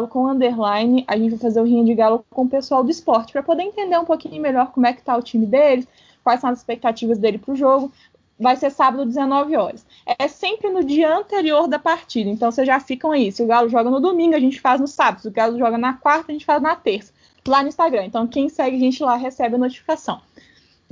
com 0.09 0.27
underline, 0.27 1.05
a 1.07 1.16
gente 1.16 1.31
vai 1.31 1.38
fazer 1.38 1.61
o 1.61 1.64
Rinha 1.64 1.85
de 1.85 1.94
Galo 1.94 2.24
com 2.31 2.42
o 2.42 2.48
pessoal 2.48 2.83
do 2.83 2.90
esporte, 2.90 3.33
para 3.33 3.42
poder 3.42 3.62
entender 3.62 3.96
um 3.98 4.07
pouquinho 4.07 4.40
melhor 4.42 4.72
como 4.72 4.87
é 4.87 4.92
que 4.92 5.03
tá 5.03 5.16
o 5.16 5.22
time 5.22 5.46
deles, 5.46 5.87
quais 6.24 6.40
são 6.40 6.50
as 6.50 6.59
expectativas 6.59 7.18
dele 7.18 7.38
para 7.38 7.53
o 7.53 7.57
jogo 7.57 7.92
vai 8.38 8.57
ser 8.57 8.70
sábado, 8.70 9.07
19 9.07 9.57
horas. 9.57 9.87
É 10.18 10.29
sempre 10.29 10.70
no 10.70 10.85
dia 10.85 11.16
anterior 11.16 11.68
da 11.68 11.79
partida. 11.79 12.29
Então 12.29 12.51
vocês 12.51 12.66
já 12.66 12.81
ficam 12.81 13.12
aí. 13.12 13.31
Se 13.31 13.42
o 13.42 13.47
Galo 13.47 13.68
joga 13.68 13.90
no 13.90 14.01
domingo, 14.01 14.35
a 14.35 14.40
gente 14.40 14.61
faz 14.61 14.81
no 14.81 14.87
sábado. 14.87 15.23
Se 15.23 15.29
o 15.29 15.33
Galo 15.33 15.59
joga 15.59 15.79
na 15.79 15.94
quarta, 15.94 16.31
a 16.31 16.33
gente 16.33 16.44
faz 16.44 16.61
na 16.61 16.75
terça. 16.77 17.12
Lá 17.47 17.62
no 17.62 17.68
Instagram. 17.68 18.05
Então 18.05 18.27
quem 18.27 18.49
segue 18.49 18.77
a 18.77 18.81
gente 18.81 19.03
lá 19.03 19.16
recebe 19.16 19.55
a 19.55 19.59
notificação. 19.59 20.20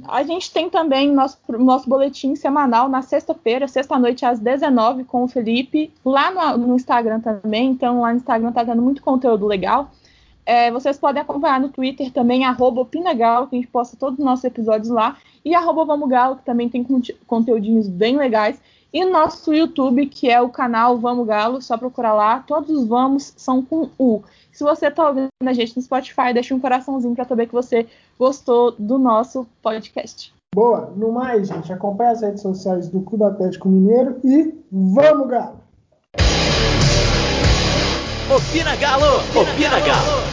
A 0.08 0.22
gente 0.24 0.52
tem 0.52 0.68
também 0.68 1.12
nosso, 1.12 1.38
nosso 1.48 1.88
boletim 1.88 2.34
semanal 2.34 2.88
na 2.88 3.02
sexta-feira, 3.02 3.68
sexta-noite 3.68 4.24
às 4.24 4.40
19 4.40 5.04
com 5.04 5.22
o 5.22 5.28
Felipe, 5.28 5.92
lá 6.04 6.56
no, 6.56 6.66
no, 6.66 6.74
Instagram 6.74 7.20
também. 7.20 7.70
Então, 7.70 8.00
lá 8.00 8.10
no 8.10 8.16
Instagram 8.16 8.52
tá 8.52 8.64
tendo 8.64 8.82
muito 8.82 9.02
conteúdo 9.02 9.46
legal. 9.46 9.90
É, 10.44 10.70
vocês 10.70 10.98
podem 10.98 11.22
acompanhar 11.22 11.60
no 11.60 11.68
Twitter 11.68 12.10
também, 12.10 12.44
arroba 12.44 12.80
Opinagal, 12.80 13.46
que 13.46 13.56
a 13.56 13.58
gente 13.58 13.70
posta 13.70 13.96
todos 13.96 14.18
os 14.18 14.24
nossos 14.24 14.44
episódios 14.44 14.88
lá 14.88 15.16
e 15.44 15.54
arroba 15.54 15.84
Vamos 15.84 16.08
Galo, 16.08 16.36
que 16.36 16.44
também 16.44 16.68
tem 16.68 16.86
conteúdinhos 17.26 17.88
bem 17.88 18.16
legais. 18.16 18.60
E 18.92 19.04
nosso 19.06 19.54
YouTube, 19.54 20.04
que 20.06 20.28
é 20.28 20.40
o 20.40 20.50
canal 20.50 20.98
Vamos 20.98 21.26
Galo, 21.26 21.62
só 21.62 21.78
procurar 21.78 22.12
lá. 22.12 22.40
Todos 22.40 22.70
os 22.70 22.86
Vamos 22.86 23.32
são 23.36 23.62
com 23.62 23.88
U. 23.98 24.22
Se 24.52 24.62
você 24.62 24.88
está 24.88 25.08
ouvindo 25.08 25.28
a 25.46 25.52
gente 25.52 25.74
no 25.74 25.82
Spotify, 25.82 26.34
deixa 26.34 26.54
um 26.54 26.60
coraçãozinho 26.60 27.14
para 27.14 27.24
saber 27.24 27.46
que 27.46 27.54
você 27.54 27.86
gostou 28.18 28.72
do 28.72 28.98
nosso 28.98 29.46
podcast. 29.62 30.32
Boa, 30.54 30.92
no 30.94 31.10
mais, 31.10 31.48
gente, 31.48 31.72
acompanhe 31.72 32.10
as 32.10 32.20
redes 32.20 32.42
sociais 32.42 32.88
do 32.88 33.00
Clube 33.00 33.24
Atlético 33.24 33.70
Mineiro 33.70 34.20
e 34.22 34.54
vamos, 34.70 35.26
Galo! 35.26 35.56
Opina 38.36 38.76
Galo! 38.76 39.16
Opina, 39.30 39.52
Opina 39.52 39.80
Galo! 39.80 39.86
Galo. 39.86 40.31